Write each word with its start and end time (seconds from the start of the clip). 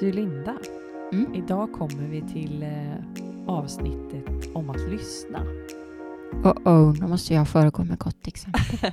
Du 0.00 0.12
Linda, 0.12 0.58
Mm. 1.12 1.34
idag 1.34 1.72
kommer 1.72 2.08
vi 2.08 2.22
till 2.22 2.62
eh, 2.62 2.94
avsnittet 3.46 4.54
om 4.54 4.70
att 4.70 4.90
lyssna. 4.90 5.38
Oh 6.44 6.58
oh, 6.64 6.94
då 6.94 7.08
måste 7.08 7.34
jag 7.34 7.48
föregå 7.48 7.84
med 7.84 7.98
gott 7.98 8.26
exempel. 8.26 8.62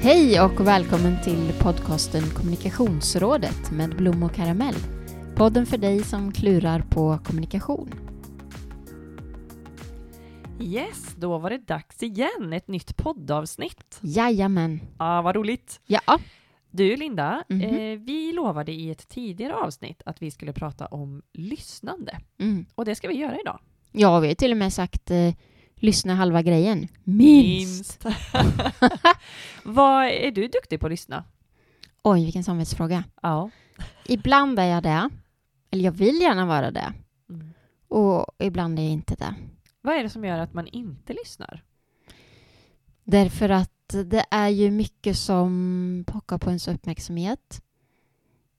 Hej 0.00 0.40
och 0.40 0.66
välkommen 0.66 1.16
till 1.24 1.52
podcasten 1.58 2.22
Kommunikationsrådet 2.22 3.70
med 3.70 3.96
Blom 3.96 4.22
och 4.22 4.34
Karamell. 4.34 4.76
Podden 5.34 5.66
för 5.66 5.78
dig 5.78 6.04
som 6.04 6.32
klurar 6.32 6.84
på 6.90 7.18
kommunikation. 7.24 8.07
Yes, 10.60 11.14
då 11.16 11.38
var 11.38 11.50
det 11.50 11.58
dags 11.58 12.02
igen. 12.02 12.52
Ett 12.52 12.68
nytt 12.68 12.96
poddavsnitt. 12.96 13.98
Jajamän. 14.02 14.80
Ah, 14.96 15.22
vad 15.22 15.36
roligt. 15.36 15.80
Ja. 15.86 16.00
Du 16.70 16.96
Linda, 16.96 17.44
Mhm. 17.48 17.62
eh, 17.62 17.98
vi 17.98 18.32
lovade 18.32 18.72
i 18.72 18.90
ett 18.90 19.08
tidigare 19.08 19.54
avsnitt 19.54 20.02
att 20.06 20.22
vi 20.22 20.30
skulle 20.30 20.52
prata 20.52 20.86
om 20.86 21.22
lyssnande. 21.32 22.18
Mm. 22.40 22.66
Och 22.74 22.84
det 22.84 22.94
ska 22.94 23.08
vi 23.08 23.14
göra 23.16 23.40
idag. 23.40 23.60
Ja, 23.92 24.18
vi 24.20 24.28
har 24.28 24.34
till 24.34 24.50
och 24.52 24.56
med 24.56 24.72
sagt 24.72 25.10
eh, 25.10 25.34
lyssna 25.76 26.14
halva 26.14 26.42
grejen. 26.42 26.88
Minst. 27.04 28.04
vad 29.64 30.04
är 30.06 30.30
du 30.30 30.48
duktig 30.48 30.80
på 30.80 30.86
att 30.86 30.90
lyssna? 30.92 31.24
Oj, 32.02 32.24
vilken 32.24 32.44
samvetsfråga. 32.44 33.04
Ja. 33.22 33.50
Ibland 34.06 34.58
är 34.58 34.64
jag 34.66 34.82
det. 34.82 35.10
Eller 35.70 35.84
jag 35.84 35.92
vill 35.92 36.20
gärna 36.20 36.46
vara 36.46 36.70
det. 36.70 36.92
Mm. 37.30 37.52
Och 37.88 38.26
ibland 38.38 38.78
är 38.78 38.82
jag 38.82 38.92
inte 38.92 39.14
det. 39.14 39.34
Vad 39.88 39.96
är 39.96 40.02
det 40.02 40.10
som 40.10 40.24
gör 40.24 40.38
att 40.38 40.54
man 40.54 40.66
inte 40.66 41.12
lyssnar? 41.12 41.64
Därför 43.04 43.48
att 43.48 43.94
det 44.04 44.24
är 44.30 44.48
ju 44.48 44.70
mycket 44.70 45.16
som 45.16 46.04
pockar 46.06 46.38
på 46.38 46.50
ens 46.50 46.68
uppmärksamhet. 46.68 47.62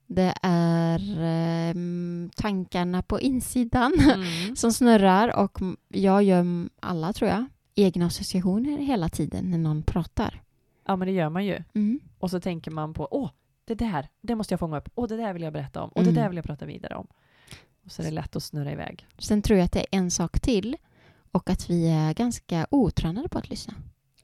Det 0.06 0.34
är 0.42 1.16
ehm, 1.20 2.30
tankarna 2.36 3.02
på 3.02 3.20
insidan 3.20 3.92
Mm. 4.14 4.56
som 4.56 4.72
snurrar 4.72 5.36
och 5.36 5.58
jag 5.88 6.22
gör 6.22 6.68
alla, 6.80 7.12
tror 7.12 7.30
jag, 7.30 7.44
egna 7.74 8.06
associationer 8.06 8.78
hela 8.78 9.08
tiden 9.08 9.50
när 9.50 9.58
någon 9.58 9.82
pratar. 9.82 10.42
Ja, 10.86 10.96
men 10.96 11.08
det 11.08 11.14
gör 11.14 11.28
man 11.28 11.44
ju. 11.46 11.62
Mm. 11.74 12.00
Och 12.18 12.30
så 12.30 12.40
tänker 12.40 12.70
man 12.70 12.94
på, 12.94 13.08
åh, 13.10 13.30
det 13.64 13.74
där, 13.74 14.08
det 14.20 14.34
måste 14.34 14.52
jag 14.52 14.60
fånga 14.60 14.78
upp. 14.78 14.88
Åh, 14.94 15.08
det 15.08 15.16
där 15.16 15.32
vill 15.32 15.42
jag 15.42 15.52
berätta 15.52 15.82
om. 15.82 15.90
Och 15.90 16.02
Mm. 16.02 16.14
det 16.14 16.20
där 16.20 16.28
vill 16.28 16.36
jag 16.36 16.44
prata 16.46 16.66
vidare 16.66 16.94
om. 16.94 17.06
Och 17.84 17.92
så 17.92 18.02
är 18.02 18.06
det 18.06 18.12
lätt 18.12 18.36
att 18.36 18.42
snurra 18.42 18.72
iväg. 18.72 19.06
Sen 19.18 19.42
tror 19.42 19.58
jag 19.58 19.64
att 19.64 19.72
det 19.72 19.80
är 19.80 19.98
en 19.98 20.10
sak 20.10 20.40
till 20.40 20.76
och 21.32 21.50
att 21.50 21.70
vi 21.70 21.88
är 21.88 22.14
ganska 22.14 22.66
otränade 22.70 23.28
på 23.28 23.38
att 23.38 23.50
lyssna. 23.50 23.74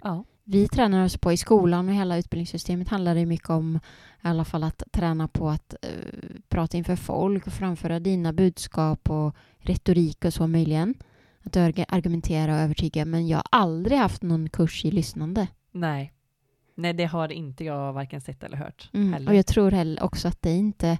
Ja. 0.02 0.24
Vi 0.44 0.68
tränar 0.68 1.04
oss 1.04 1.16
på 1.16 1.32
i 1.32 1.36
skolan 1.36 1.88
och 1.88 1.94
hela 1.94 2.18
utbildningssystemet 2.18 2.88
handlar 2.88 3.14
det 3.14 3.26
mycket 3.26 3.50
om 3.50 3.76
i 4.24 4.28
alla 4.28 4.44
fall 4.44 4.64
att 4.64 4.82
träna 4.92 5.28
på 5.28 5.48
att 5.48 5.74
eh, 5.82 5.90
prata 6.48 6.76
inför 6.76 6.96
folk 6.96 7.46
och 7.46 7.52
framföra 7.52 8.00
dina 8.00 8.32
budskap 8.32 9.10
och 9.10 9.34
retorik 9.58 10.24
och 10.24 10.34
så 10.34 10.46
möjligen. 10.46 10.94
Att 11.42 11.56
arg- 11.56 11.84
argumentera 11.88 12.54
och 12.54 12.60
övertyga. 12.60 13.04
Men 13.04 13.28
jag 13.28 13.36
har 13.38 13.44
aldrig 13.50 13.98
haft 13.98 14.22
någon 14.22 14.48
kurs 14.48 14.84
i 14.84 14.90
lyssnande. 14.90 15.46
Nej. 15.72 16.12
Nej, 16.74 16.92
det 16.92 17.04
har 17.04 17.32
inte 17.32 17.64
jag 17.64 17.92
varken 17.92 18.20
sett 18.20 18.42
eller 18.42 18.56
hört 18.56 18.90
Mm. 18.92 19.26
Och 19.28 19.34
jag 19.34 19.46
tror 19.46 19.70
heller 19.70 20.02
också 20.02 20.28
att 20.28 20.42
det 20.42 20.52
inte... 20.56 20.98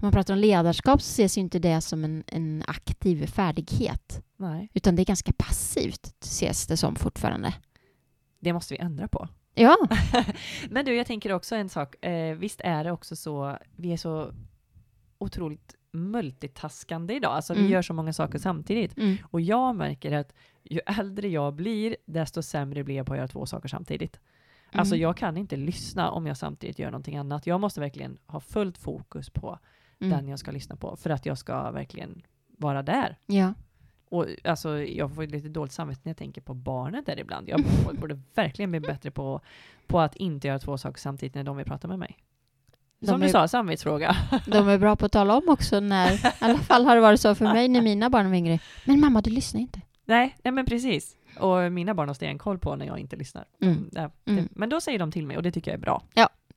Om 0.00 0.06
man 0.06 0.12
pratar 0.12 0.34
om 0.34 0.40
ledarskap 0.40 1.02
så 1.02 1.08
ses 1.22 1.36
ju 1.38 1.40
inte 1.40 1.58
det 1.58 1.80
som 1.80 2.04
en, 2.04 2.24
en 2.26 2.62
aktiv 2.66 3.26
färdighet. 3.26 4.22
Nej, 4.36 4.70
Utan 4.74 4.96
det 4.96 5.02
är 5.02 5.04
ganska 5.06 5.32
passivt 5.32 6.14
ses 6.24 6.66
det 6.66 6.76
som 6.76 6.96
fortfarande. 6.96 7.54
det 8.40 8.52
måste 8.52 8.74
vi 8.74 8.80
ändra 8.80 9.08
på. 9.08 9.28
Ja, 9.54 9.76
Men 10.70 10.84
du, 10.84 10.94
jag 10.94 11.06
tänker 11.06 11.32
också 11.32 11.54
en 11.56 11.68
sak. 11.68 12.04
Eh, 12.04 12.36
visst 12.36 12.60
är 12.64 12.84
det 12.84 12.92
också 12.92 13.16
så, 13.16 13.58
vi 13.76 13.92
är 13.92 13.96
så 13.96 14.32
otroligt 15.18 15.74
multitaskande 15.92 17.14
idag. 17.14 17.32
Alltså 17.32 17.54
vi 17.54 17.60
Mm. 17.60 17.72
gör 17.72 17.82
så 17.82 17.94
många 17.94 18.12
saker 18.12 18.38
samtidigt. 18.38 18.96
mm. 18.98 19.16
Och 19.30 19.40
jag 19.40 19.76
märker 19.76 20.12
att 20.12 20.32
ju 20.64 20.80
äldre 20.98 21.28
jag 21.28 21.54
blir, 21.54 21.96
desto 22.06 22.42
sämre 22.42 22.84
blir 22.84 22.96
jag 22.96 23.06
på 23.06 23.12
att 23.12 23.16
göra 23.18 23.28
två 23.28 23.46
saker 23.46 23.68
samtidigt. 23.68 24.20
Alltså 24.72 24.94
Mm. 24.94 25.02
jag 25.02 25.16
kan 25.16 25.36
inte 25.36 25.56
lyssna 25.56 26.10
om 26.10 26.26
jag 26.26 26.36
samtidigt 26.36 26.78
gör 26.78 26.90
någonting 26.90 27.16
annat. 27.16 27.46
Jag 27.46 27.60
måste 27.60 27.80
verkligen 27.80 28.18
ha 28.26 28.40
fullt 28.40 28.78
fokus 28.78 29.30
på 29.30 29.58
Mm. 30.00 30.10
den 30.18 30.28
jag 30.28 30.38
ska 30.38 30.50
lyssna 30.50 30.76
på 30.76 30.96
för 30.96 31.10
att 31.10 31.26
jag 31.26 31.38
ska 31.38 31.70
verkligen 31.70 32.22
vara 32.58 32.82
där. 32.82 33.16
Ja. 33.26 33.54
Och 34.10 34.26
alltså, 34.44 34.78
jag 34.82 35.14
får 35.14 35.22
lite 35.26 35.48
dåligt 35.48 35.72
samvete 35.72 36.00
när 36.04 36.10
jag 36.10 36.16
tänker 36.16 36.40
på 36.40 36.54
barnen 36.54 37.02
där 37.06 37.18
ibland. 37.20 37.48
Jag 37.48 37.64
borde 38.00 38.20
verkligen 38.34 38.70
bli 38.70 38.80
bättre 38.80 39.10
på, 39.10 39.40
på 39.86 40.00
att 40.00 40.16
inte 40.16 40.48
göra 40.48 40.58
två 40.58 40.78
saker 40.78 41.00
samtidigt 41.00 41.34
när 41.34 41.44
de 41.44 41.56
vill 41.56 41.66
prata 41.66 41.88
med 41.88 41.98
mig. 41.98 42.16
Som 43.00 43.06
De 43.12 43.20
du 43.20 43.26
är- 43.26 43.30
sa, 43.32 43.48
samvetsfråga. 43.48 44.16
De 44.46 44.68
är 44.68 44.78
bra 44.78 44.96
på 44.96 45.06
att 45.06 45.12
tala 45.12 45.36
om 45.36 45.48
också 45.48 45.80
när, 45.80 46.12
i 46.14 46.32
alla 46.38 46.58
fall 46.58 46.84
har 46.84 46.94
det 46.94 47.00
varit 47.00 47.20
så 47.20 47.34
för 47.34 47.44
mig 47.44 47.68
när 47.68 47.82
mina 47.82 48.10
barn 48.10 48.28
var 48.30 48.36
yngre. 48.36 48.58
Men 48.84 49.00
mamma, 49.00 49.20
du 49.20 49.30
lyssnar 49.30 49.60
inte. 49.60 49.80
nej, 50.04 50.36
nej, 50.44 50.52
men 50.52 50.66
precis. 50.66 51.16
Och 51.38 51.72
mina 51.72 51.94
barn 51.94 52.08
har 52.08 52.14
stenkoll 52.14 52.58
på 52.58 52.76
när 52.76 52.86
jag 52.86 52.98
inte 52.98 53.16
lyssnar. 53.16 53.44
Mm. 53.62 53.90
Ja, 53.92 54.10
Mm. 54.24 54.48
Men 54.52 54.68
då 54.68 54.80
säger 54.80 54.98
de 54.98 55.12
till 55.12 55.26
mig 55.26 55.36
och 55.36 55.42
det 55.42 55.52
tycker 55.52 55.70
jag 55.70 55.78
är 55.78 55.82
bra. 55.82 56.02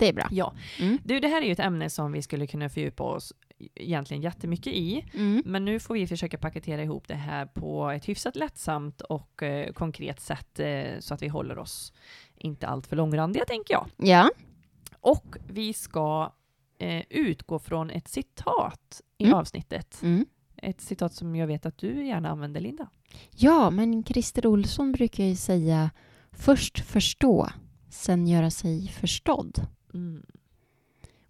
Det 0.01 0.07
är 0.09 0.13
bra. 0.13 0.27
Ja. 0.31 0.53
Mm. 0.79 0.97
Du, 1.03 1.19
det 1.19 1.27
här 1.27 1.41
är 1.41 1.45
ju 1.45 1.51
ett 1.51 1.59
ämne 1.59 1.89
som 1.89 2.11
vi 2.11 2.21
skulle 2.21 2.47
kunna 2.47 2.69
fördjupa 2.69 3.03
oss 3.03 3.33
egentligen 3.75 4.23
jättemycket 4.23 4.73
i. 4.73 5.05
Mm. 5.13 5.43
Men 5.45 5.65
nu 5.65 5.79
får 5.79 5.93
vi 5.93 6.07
försöka 6.07 6.37
paketera 6.37 6.83
ihop 6.83 7.07
det 7.07 7.15
här 7.15 7.45
på 7.45 7.89
ett 7.89 8.09
hyfsat 8.09 8.35
lättsamt 8.35 9.01
och 9.01 9.43
eh, 9.43 9.73
konkret 9.73 10.19
sätt 10.19 10.59
eh, 10.59 10.99
så 10.99 11.13
att 11.13 11.21
vi 11.21 11.27
håller 11.27 11.57
oss 11.57 11.93
inte 12.37 12.67
allt 12.67 12.87
för 12.87 12.95
långrandiga, 12.95 13.45
tänker 13.45 13.73
jag. 13.73 13.87
Ja. 13.97 14.29
Och 14.99 15.35
vi 15.47 15.73
ska 15.73 16.33
eh, 16.79 17.03
utgå 17.09 17.59
från 17.59 17.89
ett 17.89 18.07
citat 18.07 19.01
i 19.17 19.23
Mm. 19.25 19.37
avsnittet. 19.37 19.99
Mm. 20.03 20.25
Ett 20.57 20.81
citat 20.81 21.13
som 21.13 21.35
jag 21.35 21.47
vet 21.47 21.65
att 21.65 21.77
du 21.77 22.05
gärna 22.07 22.29
använder, 22.29 22.61
Linda. 22.61 22.89
ja, 23.35 23.69
men 23.69 24.03
Christer 24.03 24.45
Olsson 24.47 24.91
brukar 24.91 25.23
ju 25.23 25.35
säga 25.35 25.89
först 26.31 26.79
förstå, 26.79 27.47
sen 27.89 28.27
göra 28.27 28.51
sig 28.51 28.87
förstådd. 28.87 29.67
Mm. 29.93 30.23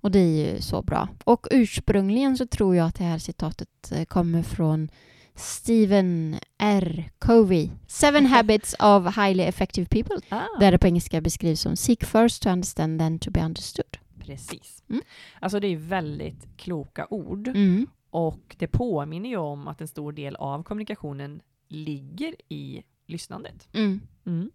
Och 0.02 0.12
det 0.12 0.20
är 0.20 0.54
ju 0.54 0.62
så 0.62 0.82
bra. 0.82 1.08
Och 1.24 1.48
ursprungligen 1.52 2.38
så 2.38 2.46
tror 2.46 2.76
jag 2.76 2.88
att 2.88 2.96
det 2.96 3.04
här 3.04 3.18
citatet 3.18 3.92
eh, 3.92 4.06
kommer 4.06 4.44
från 4.44 4.90
Stephen 5.36 6.40
R. 6.58 7.10
Covey. 7.20 7.70
Seven 7.88 8.26
habits 8.36 8.76
of 8.80 9.16
highly 9.16 9.44
effective 9.44 9.88
people. 9.88 10.16
Ah, 10.30 10.60
Där 10.60 10.72
det 10.72 10.78
på 10.78 10.88
engelska 10.88 11.22
beskrivs 11.22 11.62
som 11.62 11.76
seek 11.76 12.04
first 12.06 12.44
to 12.44 12.50
understand 12.50 13.00
then 13.00 13.20
to 13.20 13.32
be 13.32 13.46
understood. 13.46 13.98
precis. 14.20 14.84
Mm. 14.90 15.02
Alltså 15.40 15.60
det 15.60 15.68
är 15.68 15.76
väldigt 15.78 16.58
kloka 16.58 17.08
ord. 17.10 17.48
Mm. 17.48 17.88
Och 18.10 18.56
det 18.60 18.68
påminner 18.68 19.30
ju 19.30 19.38
om 19.38 19.68
att 19.68 19.82
en 19.82 19.88
stor 19.88 20.12
del 20.12 20.36
av 20.36 20.64
kommunikationen 20.64 21.42
ligger 21.68 22.36
i 22.50 22.84
lyssnandet. 23.12 23.70
Mm. 23.74 24.02
Mm. 24.26 24.52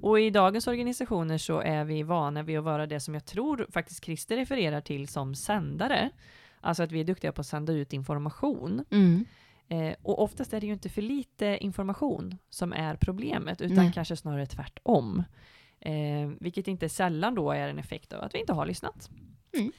Och 0.00 0.20
i 0.20 0.30
dagens 0.30 0.66
organisationer 0.66 1.38
så 1.38 1.60
är 1.60 1.84
vi 1.84 2.02
vana 2.02 2.42
vid 2.42 2.58
att 2.58 2.64
vara 2.64 2.86
det 2.86 3.00
som 3.00 3.14
jag 3.14 3.24
tror 3.24 3.66
faktiskt 3.70 4.04
Christer 4.04 4.36
refererar 4.36 4.80
till 4.80 5.08
som 5.08 5.34
sändare. 5.34 6.10
Alltså 6.60 6.82
att 6.82 6.92
vi 6.92 7.00
är 7.00 7.04
duktiga 7.04 7.32
på 7.32 7.40
att 7.40 7.46
sända 7.46 7.72
ut 7.72 7.92
information. 7.92 8.84
Mm. 8.90 9.24
Eh, 9.68 9.94
och 10.02 10.22
oftast 10.22 10.52
är 10.54 10.60
det 10.60 10.66
ju 10.66 10.72
inte 10.72 10.88
för 10.88 11.02
lite 11.02 11.58
information 11.60 12.38
som 12.50 12.72
är 12.72 12.96
problemet, 12.96 13.60
utan 13.60 13.76
Nej. 13.76 13.92
kanske 13.94 14.16
snarare 14.16 14.46
tvärtom. 14.46 15.22
Eh, 15.80 16.30
vilket 16.40 16.68
inte 16.68 16.88
sällan 16.88 17.34
då 17.34 17.50
är 17.50 17.68
en 17.68 17.78
effekt 17.78 18.12
av 18.12 18.24
att 18.24 18.34
vi 18.34 18.40
inte 18.40 18.52
har 18.52 18.66
lyssnat. 18.66 19.10
Mm. 19.52 19.72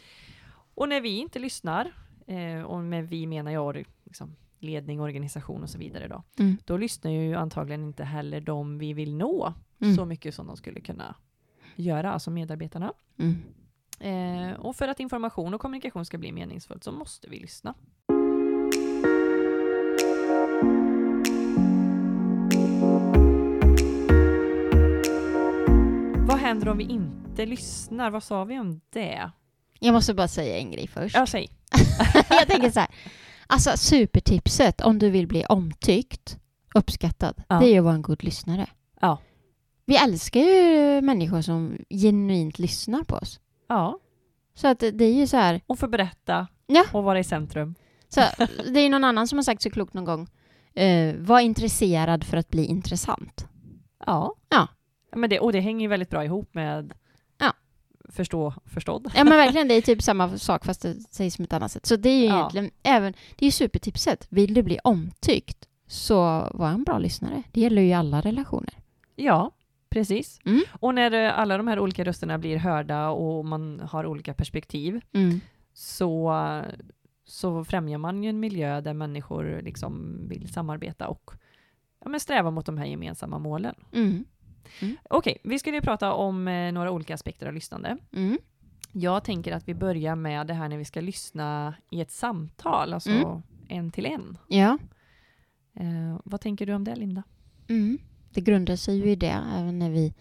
Och 0.75 0.89
när 0.89 1.01
vi 1.01 1.17
inte 1.17 1.39
lyssnar, 1.39 1.93
eh, 2.27 2.61
och 2.61 2.79
med 2.79 3.09
vi 3.09 3.27
menar 3.27 3.51
jag 3.51 3.85
liksom, 4.03 4.35
ledning, 4.65 5.01
organisation 5.01 5.63
och 5.63 5.69
så 5.69 5.77
vidare 5.77 6.07
då, 6.07 6.23
Mm. 6.39 6.57
då 6.65 6.77
lyssnar 6.77 7.11
ju 7.11 7.35
antagligen 7.35 7.83
inte 7.83 8.03
heller 8.03 8.41
de 8.41 8.77
vi 8.77 8.93
vill 8.93 9.15
nå 9.15 9.53
Mm. 9.81 9.95
så 9.95 10.05
mycket 10.05 10.35
som 10.35 10.47
de 10.47 10.57
skulle 10.57 10.79
kunna 10.81 11.15
göra, 11.75 12.11
alltså 12.13 12.31
medarbetarna. 12.31 12.93
Mm. 13.17 13.35
Eh, 13.99 14.59
och 14.59 14.75
för 14.75 14.87
att 14.87 14.99
information 14.99 15.53
och 15.53 15.61
kommunikation 15.61 16.05
ska 16.05 16.17
bli 16.17 16.31
meningsfullt 16.31 16.83
så 16.83 16.91
måste 16.91 17.29
vi 17.29 17.39
lyssna. 17.39 17.73
Vad 26.27 26.37
händer 26.39 26.67
om 26.69 26.77
vi 26.77 26.83
inte 26.83 27.45
lyssnar? 27.45 28.09
Vad 28.11 28.23
sa 28.23 28.43
vi 28.43 28.59
om 28.59 28.81
det? 28.89 29.31
Jag 29.79 29.93
måste 29.93 30.13
bara 30.13 30.27
säga 30.27 30.57
en 30.57 30.71
grej 30.71 30.87
först. 30.87 31.15
Ja, 31.15 31.25
säg. 31.25 31.49
jag 32.29 32.47
tänker 32.47 32.71
så 32.71 32.79
här. 32.79 32.89
Alltså 33.47 33.77
supertipset 33.77 34.81
om 34.81 34.99
du 34.99 35.09
vill 35.09 35.27
bli 35.27 35.45
omtyckt, 35.45 36.37
uppskattad, 36.75 37.43
Ja. 37.49 37.59
det 37.59 37.65
är 37.65 37.71
ju 37.71 37.77
att 37.77 37.83
vara 37.83 37.95
en 37.95 38.01
god 38.01 38.23
lyssnare. 38.23 38.65
Ja. 39.01 39.17
Vi 39.85 39.95
älskar 39.97 40.39
ju 40.39 41.01
människor 41.01 41.41
som 41.41 41.77
genuint 41.89 42.59
lyssnar 42.59 43.03
på 43.03 43.15
oss. 43.15 43.39
Ja, 43.67 43.99
Så 44.55 44.67
att 44.67 44.79
det 44.79 45.05
är 45.05 45.13
ju 45.13 45.27
så 45.27 45.37
här, 45.37 45.61
och 45.67 45.79
få 45.79 45.87
berätta 45.87 46.47
Ja. 46.67 46.83
och 46.93 47.03
vara 47.03 47.19
i 47.19 47.23
centrum. 47.23 47.75
så 48.09 48.21
det 48.73 48.79
är 48.79 48.89
någon 48.89 49.03
annan 49.03 49.27
som 49.27 49.37
har 49.37 49.43
sagt 49.43 49.61
så 49.61 49.69
klokt 49.69 49.93
någon 49.93 50.05
gång. 50.05 50.27
Eh, 50.73 51.15
var 51.15 51.39
intresserad 51.39 52.23
för 52.23 52.37
att 52.37 52.49
bli 52.49 52.65
intressant. 52.65 53.47
Ja. 54.05 54.35
Ja. 54.49 54.67
Men 55.15 55.29
det, 55.29 55.39
och 55.39 55.51
det 55.53 55.59
hänger 55.59 55.81
ju 55.81 55.87
väldigt 55.87 56.09
bra 56.09 56.25
ihop 56.25 56.53
med. 56.53 56.93
Förstå, 58.15 58.53
förstådd. 58.65 59.11
Ja 59.15 59.23
men 59.23 59.37
verkligen, 59.37 59.67
det 59.67 59.73
är 59.73 59.81
typ 59.81 60.01
samma 60.09 60.37
sak 60.37 60.65
fast 60.65 60.81
det 60.81 60.93
sägs 60.93 61.35
som 61.35 61.45
ett 61.45 61.53
annat 61.53 61.71
sätt. 61.71 61.85
Så 61.85 61.95
det 61.95 62.09
är 62.09 62.19
ju 62.19 62.25
Ja. 62.25 62.35
egentligen, 62.37 62.71
även, 62.83 63.13
det 63.35 63.45
är 63.47 63.51
supertipset. 63.51 64.27
Vill 64.29 64.53
du 64.53 64.63
bli 64.63 64.79
omtyckt 64.83 65.67
så 65.87 66.15
var 66.53 66.69
en 66.69 66.83
bra 66.83 66.97
lyssnare. 66.97 67.43
Det 67.51 67.61
gäller 67.61 67.81
ju 67.81 67.93
alla 67.93 68.21
relationer. 68.21 68.73
Ja, 69.15 69.51
precis. 69.89 70.39
Mm. 70.45 70.61
Och 70.79 70.95
när 70.95 71.11
eh, 71.25 71.39
alla 71.39 71.57
de 71.57 71.67
här 71.67 71.79
olika 71.79 72.03
rösterna 72.05 72.37
blir 72.37 72.57
hörda 72.57 73.09
och 73.09 73.45
man 73.45 73.79
har 73.91 74.05
olika 74.05 74.33
perspektiv 74.33 75.01
Mm. 75.13 75.39
så, 75.73 76.33
så 77.25 77.63
främjar 77.65 77.97
man 77.97 78.23
ju 78.23 78.29
en 78.29 78.39
miljö 78.39 78.81
där 78.81 78.93
människor 78.93 79.61
liksom 79.63 80.19
vill 80.29 80.53
samarbeta 80.53 81.07
och 81.07 81.31
ja, 82.03 82.09
men 82.09 82.19
sträva 82.19 82.51
mot 82.51 82.65
de 82.65 82.77
här 82.77 82.85
gemensamma 82.85 83.39
målen. 83.39 83.75
Mm. 83.93 84.25
Okej, 85.09 85.37
vi 85.43 85.59
skulle 85.59 85.75
ju 85.75 85.81
prata 85.81 86.13
om 86.13 86.47
eh, 86.47 86.71
några 86.71 86.91
olika 86.91 87.13
aspekter 87.13 87.47
av 87.47 87.53
lyssnande. 87.53 87.97
Mm. 88.13 88.37
Jag 88.91 89.23
tänker 89.23 89.51
att 89.51 89.67
vi 89.67 89.73
börjar 89.73 90.15
med 90.15 90.47
det 90.47 90.53
här 90.53 90.69
när 90.69 90.77
vi 90.77 90.85
ska 90.85 91.01
lyssna 91.01 91.75
i 91.91 92.01
ett 92.01 92.11
samtal, 92.11 92.93
alltså 92.93 93.09
Mm. 93.09 93.41
en 93.67 93.91
till 93.91 94.05
en. 94.05 94.37
Ja. 94.47 94.77
Eh, 95.79 96.19
vad 96.25 96.41
tänker 96.41 96.65
du 96.65 96.73
om 96.73 96.83
det, 96.83 96.95
Linda? 96.95 97.23
Mm. 97.67 97.97
Det 98.33 98.41
grundar 98.41 98.75
sig 98.75 98.97
ju 98.97 99.11
i 99.11 99.15
det, 99.15 99.41
även 99.57 99.79
när 99.79 99.89
vi 99.89 100.13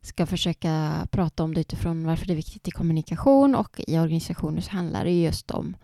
ska 0.00 0.26
försöka 0.26 0.92
prata 1.10 1.44
om 1.44 1.54
det 1.54 1.60
utifrån 1.60 2.04
varför 2.04 2.26
det 2.26 2.32
är 2.32 2.36
viktigt 2.36 2.68
i 2.68 2.70
kommunikation 2.70 3.54
och 3.54 3.80
i 3.86 3.98
organisationer 3.98 4.60
så 4.60 4.70
handlar 4.70 5.04
det 5.04 5.10
ju 5.10 5.24
just 5.24 5.50
om 5.50 5.76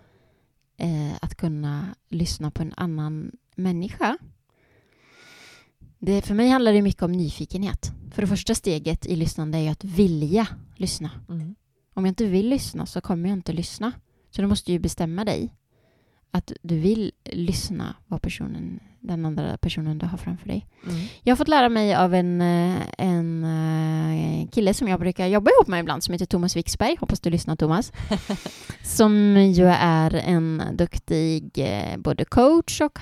eh, 0.76 1.12
att 1.23 1.35
kunna 1.35 1.94
lyssna 2.08 2.50
på 2.50 2.62
en 2.62 2.75
annan 2.76 3.32
människa. 3.55 4.19
Det, 6.02 6.23
för 6.23 6.35
mig 6.35 6.49
handlar 6.49 6.73
det 6.73 6.82
mycket 6.82 7.02
om 7.02 7.12
nyfikenhet. 7.12 7.93
För 8.11 8.23
det 8.23 8.29
första 8.29 8.55
steget 8.55 9.06
i 9.06 9.17
lyssnande 9.17 9.58
är 9.58 9.62
ju 9.62 9.69
att 9.69 9.85
vilja 9.85 10.47
lyssna. 10.76 11.11
Mm. 11.29 11.55
Om 11.94 12.05
jag 12.05 12.11
inte 12.11 12.26
vill 12.26 12.49
lyssna 12.49 12.87
så 12.87 13.00
kommer 13.00 13.29
jag 13.29 13.38
inte 13.38 13.52
lyssna. 13.52 13.93
Så 14.31 14.43
du 14.43 14.49
måste 14.49 14.73
ju 14.73 14.79
bestämma 14.79 15.25
dig 15.25 15.55
att 16.31 16.52
du 16.62 16.79
vill 16.79 17.12
lyssna 17.25 17.97
vad 18.06 18.23
personen, 18.23 18.81
den 19.00 19.26
andra 19.26 19.56
personen 19.56 19.99
du 19.99 20.06
har 20.06 20.19
framför 20.19 20.49
dig. 20.49 20.67
Mm. 20.85 21.00
Jag 21.23 21.32
har 21.32 21.37
fått 21.37 21.49
lära 21.49 21.69
mig 21.69 21.94
av 21.94 22.14
en, 22.14 22.41
eh, 22.41 22.82
en 22.99 23.44
eh, 23.44 24.49
kille 24.49 24.75
som 24.75 24.88
jag 24.88 25.00
brukar 25.00 25.26
jobba 25.26 25.50
ihop 25.50 25.69
med 25.69 25.81
ibland 25.81 26.05
som 26.05 26.12
heter 26.12 26.26
Thomas 26.26 26.56
Wixberg. 26.56 26.97
Hoppas 27.00 27.20
du 27.20 27.31
lyssnar 27.31 27.56
Thomas. 27.56 27.93
som 28.82 29.37
ju 29.37 29.67
är 29.67 30.14
en 30.14 30.62
duktig 30.73 31.58
eh, 31.58 31.97
både 31.97 32.25
coach 32.25 32.81
och 32.81 32.99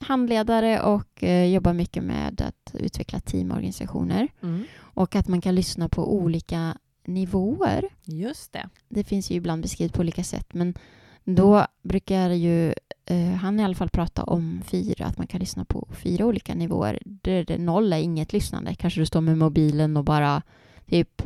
handledare 0.00 0.80
och 0.80 1.22
jobbar 1.52 1.72
mycket 1.72 2.04
med 2.04 2.40
att 2.40 2.74
utveckla 2.74 3.20
teamorganisationer. 3.20 4.28
Mm. 4.42 4.64
Och 4.80 5.16
att 5.16 5.28
man 5.28 5.40
kan 5.40 5.54
lyssna 5.54 5.88
på 5.88 6.14
olika 6.14 6.76
nivåer. 7.06 7.84
Just 8.04 8.52
det. 8.52 8.68
Det 8.88 9.04
finns 9.04 9.30
ju 9.30 9.34
ibland 9.34 9.62
beskrivet 9.62 9.92
på 9.92 10.00
olika 10.00 10.24
sätt 10.24 10.54
men 10.54 10.74
då 11.24 11.66
brukar 11.82 12.30
ju 12.30 12.74
eh, 13.06 13.32
han 13.40 13.60
i 13.60 13.64
alla 13.64 13.74
fall 13.74 13.90
prata 13.90 14.24
om 14.24 14.62
fyra, 14.64 15.06
att 15.06 15.18
man 15.18 15.26
kan 15.26 15.40
lyssna 15.40 15.64
på 15.64 15.88
fyra 15.90 16.26
olika 16.26 16.54
nivåer. 16.54 16.98
Där 17.04 17.44
det 17.44 17.58
noll 17.58 17.92
är 17.92 17.98
inget 17.98 18.32
lyssnande. 18.32 18.74
Kanske 18.74 19.00
du 19.00 19.06
står 19.06 19.20
med 19.20 19.38
mobilen 19.38 19.96
och 19.96 20.04
bara 20.04 20.42
typ 20.86 21.22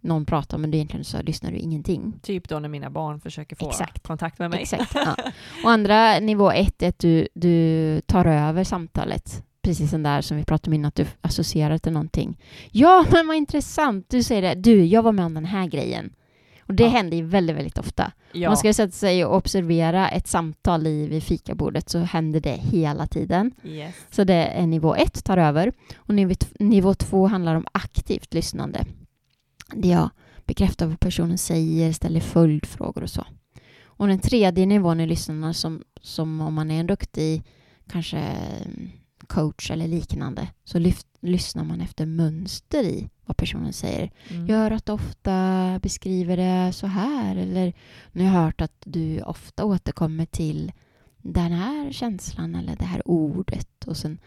någon 0.00 0.26
pratar 0.26 0.58
men 0.58 0.70
du 0.70 0.76
egentligen 0.76 1.04
så 1.04 1.22
lyssnar 1.22 1.50
du 1.50 1.56
ingenting. 1.56 2.20
Typ 2.22 2.48
då 2.48 2.58
när 2.58 2.68
mina 2.68 2.90
barn 2.90 3.20
försöker 3.20 3.56
få 3.56 3.68
Exakt. 3.68 4.06
kontakt 4.06 4.38
med 4.38 4.50
mig. 4.50 4.62
Exakt. 4.62 4.94
Ja. 4.94 5.16
Och 5.64 5.70
andra 5.70 6.18
nivå 6.20 6.50
ett 6.50 6.82
är 6.82 6.88
att 6.88 6.98
du, 6.98 7.28
du 7.34 8.00
tar 8.00 8.24
över 8.24 8.64
samtalet. 8.64 9.44
Precis 9.62 9.90
som 9.90 10.02
där 10.02 10.20
som 10.20 10.36
vi 10.36 10.44
pratade 10.44 10.70
om 10.70 10.74
innan, 10.74 10.88
att 10.88 10.94
du 10.94 11.06
associerar 11.20 11.78
till 11.78 11.92
någonting. 11.92 12.38
Ja, 12.70 13.04
men 13.12 13.26
vad 13.26 13.36
intressant. 13.36 14.06
Du 14.08 14.22
säger 14.22 14.42
det. 14.42 14.54
Du, 14.54 14.84
jag 14.84 15.02
var 15.02 15.12
med 15.12 15.24
om 15.24 15.34
den 15.34 15.44
här 15.44 15.66
grejen. 15.66 16.12
Och 16.68 16.74
det 16.74 16.82
Ja. 16.82 16.88
händer 16.88 17.16
ju 17.16 17.22
väldigt, 17.24 17.56
väldigt 17.56 17.78
ofta. 17.78 18.12
Ja. 18.32 18.48
Man 18.48 18.56
ska 18.56 18.72
sätta 18.72 18.92
sig 18.92 19.24
och 19.24 19.36
observera 19.36 20.08
ett 20.08 20.26
samtal 20.26 20.86
i 20.86 21.06
vid 21.06 21.22
fikabordet 21.22 21.88
så 21.88 21.98
händer 21.98 22.40
det 22.40 22.52
hela 22.56 23.06
tiden. 23.06 23.52
Yes. 23.64 23.94
Så 24.10 24.24
det 24.24 24.34
är 24.34 24.66
nivå 24.66 24.94
ett, 24.94 25.24
tar 25.24 25.36
över. 25.38 25.72
Och 25.96 26.14
nivå, 26.14 26.34
nivå 26.58 26.94
två 26.94 27.26
handlar 27.26 27.54
om 27.54 27.66
aktivt 27.72 28.34
lyssnande. 28.34 28.84
Det 29.74 29.88
jag 29.88 30.10
bekräftar 30.46 30.86
vad 30.86 31.00
personen 31.00 31.38
säger, 31.38 31.92
ställer 31.92 32.20
följdfrågor 32.20 33.02
och 33.02 33.10
så. 33.10 33.24
Och 33.84 34.08
den 34.08 34.18
tredje 34.18 34.66
nivån 34.66 35.00
är 35.00 35.06
lyssnarna 35.06 35.54
som, 35.54 35.82
som 36.00 36.40
om 36.40 36.54
man 36.54 36.70
är 36.70 36.80
en 36.80 36.86
duktig 36.86 37.42
kanske 37.90 38.18
mm, 38.18 38.90
coach 39.26 39.70
eller 39.70 39.88
liknande 39.88 40.48
så 40.64 40.78
lyft, 40.78 41.06
lyssnar 41.20 41.64
man 41.64 41.80
efter 41.80 42.06
mönster 42.06 42.82
i 42.84 43.08
vad 43.28 43.36
personen 43.36 43.72
säger. 43.72 44.10
Mm. 44.30 44.46
Jag 44.46 44.56
hört 44.58 44.72
att 44.72 44.88
ofta 44.88 45.78
beskriver 45.82 46.36
det 46.36 46.72
så 46.72 46.86
här 46.86 47.36
eller 47.36 47.72
nu 48.12 48.24
har 48.26 48.34
jag 48.34 48.42
hört 48.44 48.60
att 48.60 48.82
du 48.84 49.20
ofta 49.22 49.64
återkommer 49.64 50.26
till 50.26 50.72
den 51.18 51.52
här 51.52 51.92
känslan 51.92 52.54
eller 52.54 52.76
det 52.76 52.84
här 52.84 53.08
ordet 53.08 53.84
och 53.86 53.96
sen 53.96 54.18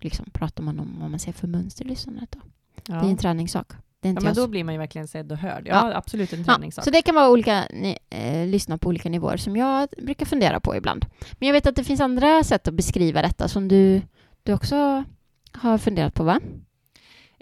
liksom 0.00 0.26
pratar 0.32 0.62
man 0.62 0.80
om 0.80 0.96
vad 1.00 1.10
man 1.10 1.18
ser 1.20 1.32
för 1.32 1.46
mönster 1.48 1.84
i 1.84 1.88
lyssnandet. 1.88 2.30
Då. 2.32 2.38
Ja. 2.86 2.94
Det 2.94 3.06
är 3.06 3.10
en 3.10 3.16
träningssak. 3.16 3.68
Det 4.02 4.08
är 4.08 4.10
ja, 4.10 4.10
inte 4.10 4.24
men 4.24 4.34
jag 4.34 4.44
då 4.44 4.48
blir 4.50 4.64
man 4.64 4.74
ju 4.74 4.78
verkligen 4.78 5.08
sedd 5.08 5.32
och 5.32 5.38
hörd. 5.38 5.62
Ja, 5.66 5.90
Ja. 5.90 5.96
absolut 5.96 6.32
en 6.32 6.38
Ja, 6.46 6.54
träningssak. 6.54 6.84
så 6.84 6.90
det 6.90 7.02
kan 7.02 7.14
vara 7.14 7.30
olika, 7.30 7.64
ni, 7.72 7.98
eh, 8.10 8.46
lyssna 8.46 8.78
på 8.78 8.88
olika 8.88 9.08
nivåer 9.08 9.36
som 9.36 9.56
jag 9.56 9.88
brukar 10.02 10.26
fundera 10.26 10.60
på 10.60 10.76
ibland. 10.76 11.06
Men 11.38 11.46
jag 11.48 11.52
vet 11.52 11.66
att 11.66 11.76
det 11.76 11.84
finns 11.84 12.00
andra 12.00 12.44
sätt 12.44 12.68
att 12.68 12.74
beskriva 12.74 13.22
detta 13.22 13.48
som 13.48 13.68
du, 13.68 14.02
du 14.42 14.52
också 14.52 15.04
har 15.52 15.78
funderat 15.78 16.14
på 16.14 16.24
va? 16.24 16.40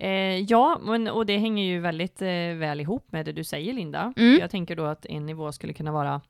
Eh, 0.01 0.41
ja, 0.41 0.79
men, 0.83 1.09
och 1.09 1.27
det 1.27 1.39
hänger 1.39 1.65
ju 1.65 1.81
väldigt 1.81 2.23
eh, 2.23 2.29
väl 2.55 2.81
ihop 2.81 3.13
med 3.13 3.25
det 3.27 3.33
du 3.33 3.45
säger 3.45 3.73
Linda. 3.73 4.13
Mm. 4.17 4.41
Jag 4.41 4.51
tänker 4.51 4.77
då 4.77 4.85
att 4.85 5.07
en 5.07 5.27
nivå 5.27 5.53
skulle 5.53 5.73
kunna 5.73 5.93
vara 5.93 6.21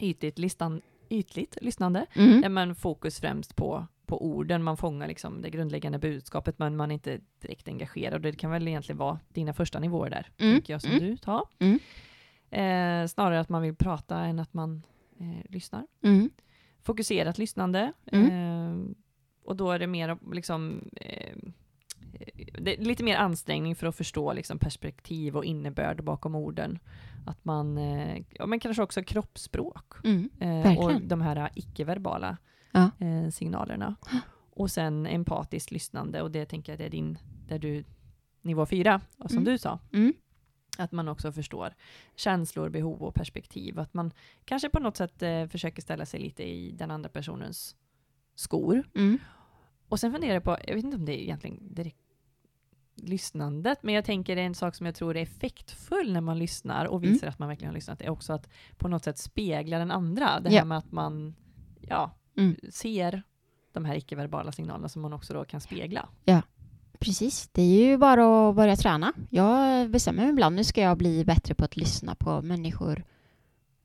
ytligt, 0.00 0.38
listan, 0.38 0.80
ytligt 1.08 1.58
lyssnande, 1.62 2.06
Mm. 2.14 2.40
där 2.40 2.48
man 2.48 2.74
fokus 2.74 3.20
främst 3.20 3.56
på, 3.56 3.86
på 4.06 4.24
orden, 4.26 4.62
man 4.62 4.76
fångar 4.76 5.08
liksom 5.08 5.42
det 5.42 5.50
grundläggande 5.50 5.98
budskapet, 5.98 6.58
men 6.58 6.76
man 6.76 6.90
är 6.90 6.94
inte 6.94 7.20
direkt 7.42 7.68
engagerad. 7.68 8.14
Och 8.14 8.20
det 8.32 8.32
kan 8.38 8.50
väl 8.50 8.68
egentligen 8.68 8.98
vara 8.98 9.18
dina 9.28 9.52
första 9.54 9.78
nivåer 9.78 10.10
där, 10.10 10.26
Mm. 10.38 10.54
tänker 10.54 10.74
jag, 10.74 10.82
som 10.82 10.90
Mm. 10.90 11.04
du 11.04 11.16
tar. 11.16 11.42
Mm. 11.58 11.78
Eh, 12.50 13.06
snarare 13.08 13.40
att 13.40 13.48
man 13.48 13.62
vill 13.62 13.74
prata 13.74 14.18
än 14.20 14.38
att 14.38 14.54
man 14.54 14.82
eh, 15.20 15.50
lyssnar. 15.50 15.86
Mm. 16.02 16.30
Fokuserat 16.82 17.38
lyssnande. 17.38 17.92
Mm. 18.12 18.30
Eh, 18.30 18.96
och 19.44 19.56
då 19.56 19.70
är 19.70 19.78
det 19.78 19.86
mer 19.86 20.18
liksom 20.32 20.90
eh, 20.96 21.36
det 22.58 22.78
är 22.78 22.84
lite 22.84 23.04
mer 23.04 23.16
ansträngning 23.16 23.76
för 23.76 23.86
att 23.86 23.96
förstå 23.96 24.32
liksom, 24.32 24.58
perspektiv 24.58 25.36
och 25.36 25.44
innebörd 25.44 26.04
bakom 26.04 26.34
orden. 26.34 26.78
Att 27.26 27.44
man, 27.44 27.78
eh, 27.78 28.22
ja, 28.30 28.46
men 28.46 28.60
kanske 28.60 28.82
också 28.82 29.02
kroppsspråk 29.02 29.94
Mm. 30.04 30.30
eh, 30.40 30.78
och 30.78 31.00
de 31.02 31.20
här 31.20 31.50
icke-verbala 31.54 32.36
Ja. 32.72 32.90
eh, 32.98 33.30
signalerna. 33.30 33.94
Och 34.50 34.70
sen 34.70 35.06
empatiskt 35.06 35.70
lyssnande 35.70 36.22
och 36.22 36.30
det 36.30 36.46
tänker 36.46 36.72
jag 36.72 36.78
det 36.78 36.84
är 36.86 36.90
din, 36.90 37.18
där 37.48 37.58
du, 37.58 37.84
nivå 38.42 38.66
fyra, 38.66 39.00
och 39.18 39.30
som 39.30 39.38
Mm. 39.38 39.52
du 39.52 39.58
sa, 39.58 39.78
Mm. 39.92 40.12
att 40.78 40.92
man 40.92 41.08
också 41.08 41.32
förstår 41.32 41.74
känslor, 42.16 42.68
behov 42.68 43.02
och 43.02 43.14
perspektiv. 43.14 43.78
Att 43.78 43.94
man 43.94 44.12
kanske 44.44 44.68
på 44.68 44.78
något 44.78 44.96
sätt 44.96 45.22
eh, 45.22 45.46
försöker 45.46 45.82
ställa 45.82 46.06
sig 46.06 46.20
lite 46.20 46.42
i 46.44 46.70
den 46.72 46.90
andra 46.90 47.08
personens 47.08 47.76
skor. 48.34 48.82
Mm. 48.94 49.18
Och 49.88 50.00
sen 50.00 50.12
funderar 50.12 50.34
jag 50.34 50.44
på, 50.44 50.56
jag 50.66 50.74
vet 50.74 50.84
inte 50.84 50.96
om 50.96 51.04
det 51.04 51.12
är 51.20 51.22
egentligen 51.22 51.74
direkt 51.74 51.98
lyssnandet, 52.94 53.82
men 53.82 53.94
jag 53.94 54.04
tänker 54.04 54.36
det 54.36 54.42
är 54.42 54.46
en 54.46 54.54
sak 54.54 54.74
som 54.74 54.86
jag 54.86 54.94
tror 54.94 55.16
är 55.16 55.22
effektfull 55.22 56.12
när 56.12 56.20
man 56.20 56.38
lyssnar 56.38 56.84
och 56.86 57.04
visar 57.04 57.26
att 57.26 57.38
man 57.38 57.48
verkligen 57.48 57.68
har 57.70 57.74
lyssnat, 57.74 58.00
är 58.02 58.10
också 58.10 58.32
att 58.32 58.48
på 58.78 58.88
något 58.88 59.04
sätt 59.04 59.18
spegla 59.18 59.78
den 59.78 59.90
andra. 59.90 60.40
Det 60.40 60.48
här 60.50 60.56
Ja. 60.56 60.64
med 60.64 60.78
att 60.78 60.92
man 60.92 61.34
ja, 61.80 62.10
Mm. 62.36 62.56
ser 62.70 63.22
de 63.72 63.84
här 63.84 63.94
icke-verbala 63.94 64.52
signalerna 64.52 64.88
som 64.88 65.02
man 65.02 65.12
också 65.12 65.34
då 65.34 65.44
kan 65.44 65.60
spegla. 65.60 66.08
Precis, 66.98 67.48
det 67.52 67.62
är 67.62 67.84
ju 67.90 67.96
bara 67.98 68.48
att 68.50 68.56
börja 68.56 68.76
träna. 68.76 69.12
Jag 69.30 69.90
bestämmer 69.90 70.22
mig 70.22 70.30
ibland, 70.30 70.56
nu 70.56 70.64
ska 70.64 70.80
jag 70.80 70.98
bli 70.98 71.24
bättre 71.24 71.54
på 71.54 71.64
att 71.64 71.76
lyssna 71.76 72.14
på 72.14 72.42
människor 72.42 73.02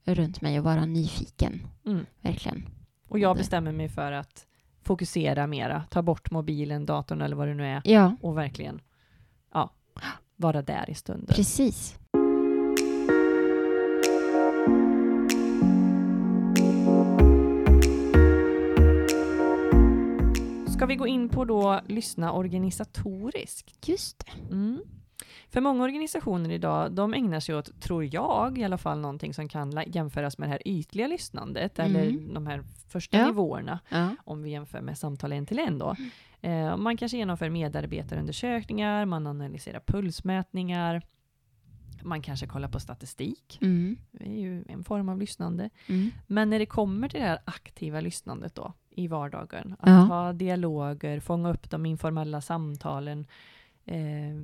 runt 0.06 0.42
mig 0.42 0.60
och 0.60 0.66
vara 0.66 0.86
nyfiken. 0.86 1.68
Mm. 1.86 2.06
Verkligen. 2.22 2.70
Och 3.08 3.20
jag 3.20 3.38
bestämmer 3.38 3.72
mig 3.72 3.90
för 3.90 4.12
att 4.12 4.46
fokusera 4.82 5.48
mera, 5.48 5.84
ta 5.90 6.02
bort 6.02 6.32
mobilen, 6.32 6.86
datorn 6.86 7.22
eller 7.22 7.36
vad 7.36 7.48
det 7.48 7.54
nu 7.54 7.66
är 7.66 7.82
Ja, 7.86 8.16
och 8.22 8.38
verkligen 8.38 8.82
ja, 8.82 8.95
vara 10.36 10.62
där 10.62 10.90
i 10.90 10.94
stunden. 10.96 11.36
precis. 11.36 11.96
Ska 20.68 20.86
vi 20.86 20.96
gå 20.96 21.08
in 21.08 21.30
på 21.30 21.46
då 21.46 21.82
lyssna 21.88 22.32
organisatoriskt? 22.34 23.88
Just 23.88 24.20
det. 24.25 24.54
Mm. 24.56 24.80
För 25.50 25.62
många 25.62 25.84
organisationer 25.84 26.50
idag, 26.52 26.92
de 26.92 27.14
ägnar 27.14 27.40
sig 27.40 27.56
åt, 27.56 27.82
tror 27.82 28.14
jag, 28.14 28.58
i 28.58 28.64
alla 28.64 28.78
fall 28.78 29.00
någonting 29.00 29.34
som 29.34 29.48
kan 29.50 29.84
jämföras 29.88 30.38
med 30.38 30.48
det 30.50 30.52
här 30.52 30.62
ytliga 30.68 31.08
lyssnandet, 31.08 31.80
eller 31.80 32.04
Mm. 32.08 32.34
de 32.34 32.48
här 32.48 32.64
första 32.90 33.18
Ja. 33.18 33.25
nivåerna, 33.25 33.80
Ja. 33.90 34.10
om 34.24 34.44
vi 34.44 34.50
jämför 34.50 34.82
med 34.82 34.98
samtal 34.98 35.32
en 35.32 35.46
till 35.46 35.60
en 35.60 35.78
då. 35.78 35.96
Eh, 36.46 36.78
man 36.78 36.98
kanske 36.98 37.18
genomför 37.18 37.50
medarbetarundersökningar, 37.50 39.06
man 39.06 39.28
analyserar 39.28 39.80
pulsmätningar, 39.80 41.02
man 42.04 42.22
kanske 42.22 42.48
kollar 42.48 42.68
på 42.70 42.80
statistik. 42.80 43.58
Mm. 43.62 43.98
Det 44.12 44.25
är 44.25 44.40
ju 44.40 44.64
en 44.70 44.84
form 44.84 45.10
av 45.10 45.20
lyssnande. 45.20 45.70
Mm. 45.88 46.12
Men 46.28 46.50
när 46.50 46.60
det 46.60 46.66
kommer 46.66 47.10
till 47.10 47.20
det 47.20 47.25
här 47.25 47.40
aktiva 47.46 48.00
lyssnandet 48.02 48.56
då 48.56 48.74
i 48.90 49.08
vardagen, 49.08 49.75
att 49.80 49.90
Ja. 49.90 49.96
ha 50.00 50.34
dialoger, 50.34 51.20
fånga 51.20 51.50
upp 51.50 51.70
de 51.70 51.86
informella 51.86 52.42
samtalen, 52.42 53.28
eh, 53.86 54.36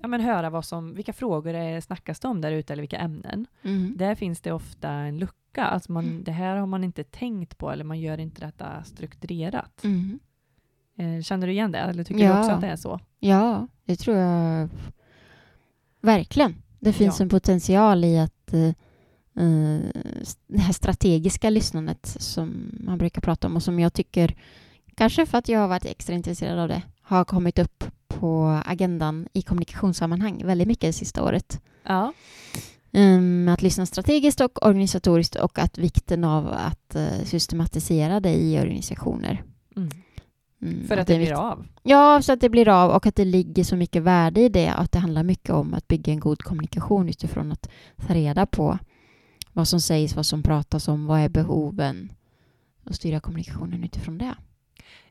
ja, 0.00 0.08
men 0.08 0.20
höra 0.20 0.50
vad 0.50 0.64
som, 0.64 0.94
vilka 0.94 1.12
frågor 1.12 1.52
det 1.52 1.80
snackas 1.82 2.20
det 2.20 2.28
om 2.28 2.40
där 2.40 2.52
ute 2.52 2.72
eller 2.72 2.82
vilka 2.82 2.98
ämnen. 2.98 3.46
Mm. 3.62 3.96
Där 3.96 4.14
finns 4.14 4.40
det 4.40 4.52
ofta 4.52 4.90
en 4.90 5.18
lucka, 5.18 5.64
alltså 5.64 5.92
man, 5.92 6.04
Mm. 6.04 6.24
det 6.24 6.32
här 6.32 6.56
har 6.56 6.66
man 6.66 6.84
inte 6.84 7.04
tänkt 7.04 7.58
på 7.58 7.70
eller 7.70 7.84
man 7.84 8.00
gör 8.00 8.18
inte 8.18 8.46
detta 8.46 8.84
strukturerat. 8.84 9.84
Eh, 10.98 11.22
känner 11.22 11.46
du 11.46 11.52
igen 11.52 11.72
det 11.72 11.78
eller 11.78 12.04
tycker 12.04 12.24
Ja. 12.24 12.32
du 12.32 12.38
också 12.40 12.50
att 12.50 12.60
det 12.60 12.66
är 12.66 12.76
så? 12.76 13.00
Ja, 13.20 13.68
det 13.84 13.96
tror 13.96 14.16
jag 14.16 14.68
verkligen. 16.00 16.54
Det 16.80 16.92
finns 16.92 17.20
Ja. 17.20 17.22
en 17.22 17.28
potential 17.28 18.04
i 18.04 18.18
att 18.18 18.52
eh, 18.52 18.68
eh, 19.44 19.80
det 20.46 20.58
här 20.58 20.72
strategiska 20.72 21.50
lyssnandet 21.50 22.06
som 22.18 22.70
man 22.80 22.98
brukar 22.98 23.20
prata 23.20 23.46
om 23.46 23.56
och 23.56 23.62
som 23.62 23.80
jag 23.80 23.92
tycker, 23.92 24.34
kanske 24.94 25.26
för 25.26 25.38
att 25.38 25.48
jag 25.48 25.60
har 25.60 25.68
varit 25.68 25.84
extra 25.84 26.14
intresserad 26.14 26.58
av 26.58 26.68
det, 26.68 26.82
har 27.02 27.24
kommit 27.24 27.58
upp 27.58 27.84
på 28.08 28.60
agendan 28.66 29.28
i 29.32 29.42
kommunikationssammanhang 29.42 30.42
väldigt 30.46 30.68
mycket 30.68 30.88
det 30.88 30.92
sista 30.92 31.22
året. 31.24 31.60
Ja. 31.86 32.12
Um, 32.92 33.48
att 33.48 33.62
lyssna 33.62 33.86
strategiskt 33.86 34.40
och 34.40 34.66
organisatoriskt 34.66 35.36
och 35.36 35.58
att 35.58 35.78
vikten 35.78 36.24
av 36.24 36.48
att 36.52 36.94
eh, 36.94 37.24
systematisera 37.24 38.20
det 38.20 38.34
i 38.34 38.60
organisationer. 38.60 39.42
Mm. 39.76 39.90
Mm, 40.64 40.86
För 40.88 40.96
att 40.96 41.10
är 41.10 41.14
det 41.14 41.18
blir 41.18 41.26
viktigt. 41.26 41.38
av. 41.38 41.66
Ja, 41.82 42.22
så 42.22 42.32
att 42.32 42.40
det 42.40 42.48
blir 42.48 42.68
av 42.68 42.90
och 42.90 43.06
att 43.06 43.16
det 43.16 43.24
ligger 43.24 43.64
så 43.64 43.76
mycket 43.76 44.02
värde 44.02 44.40
i 44.40 44.48
det. 44.48 44.68
Att 44.68 44.92
det 44.92 44.98
handlar 44.98 45.22
mycket 45.22 45.50
om 45.50 45.74
att 45.74 45.88
bygga 45.88 46.12
en 46.12 46.20
god 46.20 46.42
kommunikation 46.42 47.08
utifrån 47.08 47.52
att 47.52 47.70
ta 48.06 48.14
reda 48.14 48.46
på 48.46 48.78
vad 49.52 49.68
som 49.68 49.80
sägs, 49.80 50.16
vad 50.16 50.26
som 50.26 50.42
pratas 50.42 50.88
om, 50.88 51.06
vad 51.06 51.20
är 51.20 51.28
behoven 51.28 52.12
och 52.84 52.94
styra 52.94 53.20
kommunikationen 53.20 53.84
utifrån 53.84 54.18
det. 54.18 54.34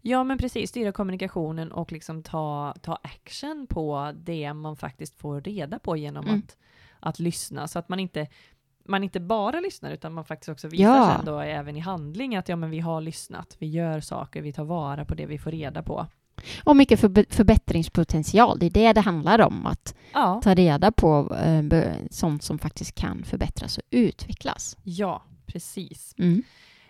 Ja 0.02 0.24
men 0.24 0.38
precis, 0.38 0.70
styra 0.70 0.92
kommunikationen 0.92 1.72
och 1.72 1.92
liksom 1.92 2.24
ta, 2.24 2.76
ta 2.82 3.00
action 3.04 3.68
på 3.70 4.12
det 4.24 4.54
man 4.54 4.76
faktiskt 4.78 5.16
får 5.16 5.42
reda 5.42 5.80
på 5.80 5.98
genom 5.98 6.26
Mm. 6.26 6.40
att, 6.40 6.58
att 7.00 7.20
lyssna. 7.20 7.68
Så 7.68 7.80
att 7.80 7.90
man 7.90 8.00
inte, 8.00 8.28
man 8.86 9.04
inte 9.04 9.20
bara 9.20 9.60
lyssnar 9.60 9.92
utan 9.92 10.14
man 10.14 10.26
faktiskt 10.26 10.50
också 10.50 10.68
visar 10.68 10.84
Ja. 10.84 11.14
sen 11.18 11.26
då 11.26 11.40
även 11.40 11.76
i 11.78 11.80
handling 11.80 12.36
att 12.36 12.50
ja 12.50 12.56
men 12.56 12.70
vi 12.70 12.80
har 12.80 13.02
lyssnat, 13.02 13.56
vi 13.60 13.68
gör 13.68 14.00
saker, 14.00 14.42
vi 14.42 14.54
tar 14.54 14.64
vara 14.64 15.06
på 15.06 15.16
det 15.16 15.26
vi 15.26 15.38
får 15.38 15.52
reda 15.52 15.84
på. 15.84 16.08
Och 16.64 16.76
mycket 16.76 17.00
förbe- 17.00 17.26
förbättringspotential. 17.34 18.60
Det 18.60 18.66
är 18.66 18.70
det 18.70 18.94
det 18.94 19.02
handlar 19.02 19.42
om. 19.42 19.66
Att 19.66 19.96
Ja, 20.14 20.42
ta 20.44 20.54
reda 20.56 20.92
på 20.92 21.36
eh, 21.36 21.94
sånt 22.12 22.44
som 22.44 22.60
faktiskt 22.60 22.96
kan 22.96 23.24
förbättras 23.24 23.78
och 23.78 23.84
utvecklas. 23.90 24.78
ja 24.84 25.24
precis. 25.46 26.16
Mm. 26.18 26.44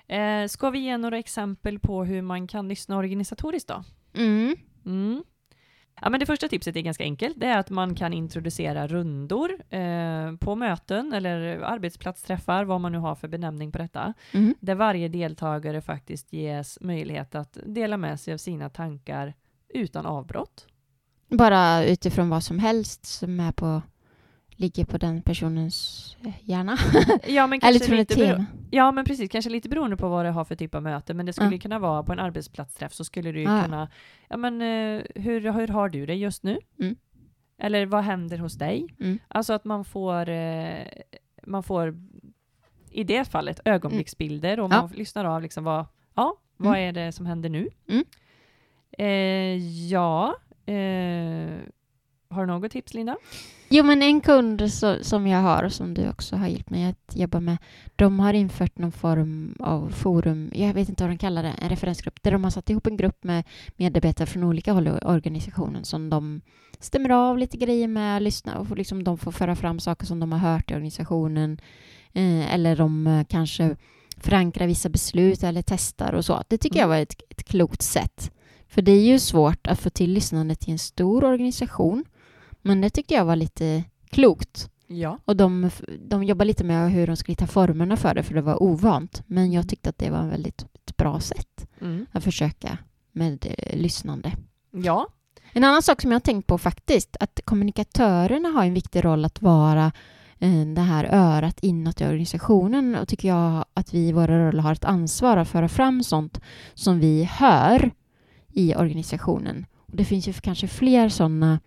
Eh, 0.07 0.47
ska 0.47 0.69
vi 0.69 0.79
ge 0.79 0.97
några 0.97 1.17
exempel 1.19 1.79
på 1.79 2.03
hur 2.03 2.21
man 2.21 2.47
kan 2.47 2.67
lyssna 2.67 2.97
organisatoriskt 2.97 3.67
då? 3.69 3.83
Mm. 4.15 4.55
Mm. 4.85 5.23
Ja, 6.01 6.09
men 6.09 6.19
det 6.19 6.25
första 6.25 6.47
tipset 6.47 6.75
är 6.75 6.81
ganska 6.81 7.03
enkelt. 7.03 7.39
Det 7.39 7.47
är 7.47 7.57
att 7.57 7.69
man 7.69 7.95
kan 7.95 8.13
introducera 8.13 8.87
rundor 8.87 9.51
eh, 9.69 10.35
på 10.39 10.55
möten 10.55 11.13
eller 11.13 11.59
arbetsplatsträffar, 11.59 12.63
vad 12.63 12.81
man 12.81 12.91
nu 12.91 12.97
har 12.97 13.15
för 13.15 13.27
benämning 13.27 13.71
på 13.71 13.77
detta. 13.77 14.13
Mm. 14.31 14.55
Där 14.59 14.75
varje 14.75 15.07
deltagare 15.07 15.81
faktiskt 15.81 16.33
ges 16.33 16.77
möjlighet 16.81 17.35
att 17.35 17.57
dela 17.65 17.97
med 17.97 18.19
sig 18.19 18.33
av 18.33 18.37
sina 18.37 18.69
tankar 18.69 19.33
utan 19.69 20.05
avbrott. 20.05 20.67
Bara 21.29 21.85
utifrån 21.85 22.29
vad 22.29 22.43
som 22.43 22.59
helst 22.59 23.05
som 23.05 23.39
är 23.39 23.51
på, 23.51 23.81
ligger 24.55 24.85
på 24.85 24.97
den 24.97 25.21
personens 25.21 26.17
eh, 26.25 26.31
hjärna. 26.49 26.77
Ja, 27.27 27.47
men 27.47 27.59
Eller 27.63 27.79
kanske 27.79 27.99
ett 28.01 28.09
lite, 28.09 28.15
bero- 28.35 28.45
ja, 28.71 28.91
men 28.91 29.05
precis. 29.05 29.29
Kanske 29.31 29.49
lite 29.51 29.69
beroende 29.69 29.97
på 29.97 30.09
vad 30.09 30.25
det 30.25 30.31
har 30.31 30.45
för 30.45 30.55
typ 30.55 30.75
av 30.75 30.83
möte. 30.83 31.13
Men 31.13 31.25
det 31.25 31.33
skulle 31.33 31.55
Ja. 31.55 31.59
kunna 31.61 31.79
vara 31.79 32.03
på 32.03 32.11
en 32.13 32.19
arbetsplatsträff 32.19 32.93
så 32.93 33.03
skulle 33.03 33.31
du 33.31 33.39
ju 33.39 33.45
Ja, 33.45 33.57
ja. 33.57 33.63
kunna, 33.63 33.89
ja 34.29 34.37
men 34.37 34.61
eh, 34.61 35.01
hur, 35.15 35.51
hur 35.53 35.67
har 35.67 35.89
du 35.89 36.05
det 36.05 36.15
just 36.15 36.43
nu? 36.43 36.57
Mm. 36.79 36.95
Eller 37.57 37.85
vad 37.85 38.03
händer 38.03 38.37
hos 38.37 38.53
dig? 38.53 38.87
Mm. 38.99 39.19
Alltså 39.27 39.53
att 39.53 39.65
man 39.65 39.85
får, 39.85 40.29
eh, 40.29 40.85
man 41.47 41.63
får 41.63 41.95
i 42.91 43.03
det 43.03 43.25
fallet 43.25 43.59
ögonblicksbilder 43.65 44.59
och 44.59 44.71
Ja. 44.71 44.81
man 44.81 44.89
lyssnar 44.89 45.25
av 45.25 45.41
liksom 45.41 45.63
vad, 45.63 45.85
ja, 46.15 46.35
vad 46.57 46.77
Mm. 46.77 46.89
är 46.97 47.05
det 47.05 47.11
som 47.11 47.25
händer 47.25 47.49
nu? 47.49 47.69
Mm. 47.89 48.03
Eh, 48.97 49.87
ja, 49.89 50.35
eh, 50.65 51.57
har 52.33 52.45
du 52.45 52.53
något 52.53 52.71
tips 52.71 52.93
Linda? 52.93 53.17
Jo, 53.69 53.83
men 53.83 54.01
en 54.01 54.21
kund 54.21 54.73
så, 54.73 54.97
som 55.01 55.27
jag 55.27 55.39
har 55.39 55.63
och 55.63 55.73
som 55.73 55.93
du 55.93 56.09
också 56.09 56.35
har 56.35 56.47
hjälpt 56.47 56.69
mig 56.69 56.85
att 56.85 57.15
jobba 57.15 57.39
med, 57.39 57.57
de 57.95 58.19
har 58.19 58.33
infört 58.33 58.77
någon 58.77 58.91
form 58.91 59.55
av 59.59 59.89
forum, 59.89 60.51
jag 60.53 60.73
vet 60.73 60.89
inte 60.89 61.03
vad 61.03 61.11
de 61.11 61.17
kallar 61.17 61.43
det, 61.43 61.53
en 61.61 61.69
referensgrupp, 61.69 62.23
där 62.23 62.31
de 62.31 62.43
har 62.43 62.51
satt 62.51 62.69
ihop 62.69 62.87
en 62.87 62.97
grupp 62.97 63.23
med 63.23 63.43
medarbetare 63.77 64.27
från 64.27 64.43
olika 64.43 64.73
håll 64.73 64.87
i 64.87 64.91
organisationen 64.91 65.85
som 65.85 66.09
de 66.09 66.41
stämmer 66.79 67.09
av 67.09 67.37
lite 67.37 67.57
grejer 67.57 67.87
med, 67.87 68.23
lyssnar 68.23 68.55
och 68.55 68.77
liksom, 68.77 69.03
de 69.03 69.17
får 69.17 69.31
föra 69.31 69.55
fram 69.55 69.79
saker 69.79 70.05
som 70.05 70.19
de 70.19 70.31
har 70.31 70.39
hört 70.39 70.71
i 70.71 70.73
organisationen 70.73 71.61
eh, 72.13 72.53
eller 72.53 72.75
de 72.75 73.07
eh, 73.07 73.23
kanske 73.29 73.75
förankrar 74.17 74.67
vissa 74.67 74.89
beslut 74.89 75.43
eller 75.43 75.61
testar 75.61 76.13
och 76.13 76.25
så. 76.25 76.43
Det 76.47 76.57
tycker 76.57 76.79
jag 76.79 76.85
Mm. 76.85 76.89
var 76.95 77.01
ett, 77.01 77.21
ett 77.29 77.43
klokt 77.43 77.81
sätt. 77.81 78.31
För 78.67 78.81
det 78.81 78.91
är 78.91 79.01
ju 79.01 79.19
svårt 79.19 79.67
att 79.67 79.79
få 79.79 79.89
till 79.89 80.11
lyssnandet 80.13 80.67
i 80.67 80.71
en 80.71 80.79
stor 80.79 81.23
organisation 81.23 82.05
men 82.63 82.81
det 82.81 82.89
tyckte 82.89 83.13
jag 83.13 83.25
var 83.25 83.35
lite 83.35 83.83
klokt. 84.09 84.69
Ja. 84.87 85.19
Och 85.25 85.35
de, 85.35 85.69
de 85.99 86.23
jobbar 86.23 86.45
lite 86.45 86.63
med 86.63 86.91
hur 86.91 87.07
de 87.07 87.15
skulle 87.15 87.33
hitta 87.33 87.47
formerna 87.47 87.97
för 87.97 88.13
det, 88.13 88.23
för 88.23 88.33
det 88.33 88.41
var 88.41 88.63
ovant. 88.63 89.23
Men 89.27 89.51
jag 89.51 89.69
tyckte 89.69 89.89
att 89.89 89.97
det 89.97 90.09
var 90.09 90.19
en 90.19 90.29
väldigt 90.29 90.61
ett 90.61 90.97
bra 90.97 91.19
sätt 91.19 91.67
Mm. 91.81 92.05
att 92.11 92.23
försöka 92.23 92.77
med 93.11 93.45
eh, 93.57 93.77
lyssnande. 93.77 94.31
Ja. 94.71 95.07
En 95.53 95.63
annan 95.63 95.81
sak 95.81 96.01
som 96.01 96.11
jag 96.11 96.15
har 96.15 96.19
tänkt 96.21 96.47
på 96.47 96.57
faktiskt, 96.57 97.17
att 97.19 97.39
kommunikatörerna 97.45 98.49
har 98.49 98.63
en 98.65 98.73
viktig 98.73 99.05
roll 99.05 99.25
att 99.25 99.41
vara 99.41 99.91
eh, 100.39 100.65
det 100.75 100.81
här 100.81 101.03
örat 101.11 101.59
inåt 101.59 102.01
i 102.01 102.05
organisationen 102.05 102.95
och 102.95 103.07
tycker 103.07 103.27
jag 103.27 103.65
att 103.73 103.93
vi 103.93 103.99
i 104.07 104.11
våra 104.11 104.47
roller 104.47 104.61
har 104.61 104.71
ett 104.73 104.85
ansvar 104.85 105.37
att 105.37 105.47
föra 105.49 105.69
fram 105.69 106.03
sånt 106.03 106.39
som 106.73 106.99
vi 106.99 107.23
hör 107.23 107.91
i 108.51 108.75
organisationen. 108.75 109.65
Och 109.77 109.95
det 109.95 110.05
finns 110.05 110.27
ju 110.27 110.33
kanske 110.33 110.67
fler 110.67 111.09
sådana 111.09 111.59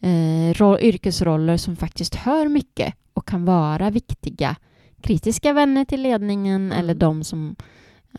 eh, 0.00 0.54
ro- 0.54 0.78
yrkesroller 0.80 1.56
som 1.56 1.76
faktiskt 1.76 2.14
hör 2.14 2.48
mycket 2.48 2.94
och 3.12 3.26
kan 3.28 3.44
vara 3.44 3.90
viktiga 3.90 4.56
kritiska 5.00 5.52
vänner 5.52 5.84
till 5.84 6.02
ledningen 6.02 6.66
Mm. 6.72 6.78
eller 6.78 6.94
de 6.94 7.24
som 7.24 7.56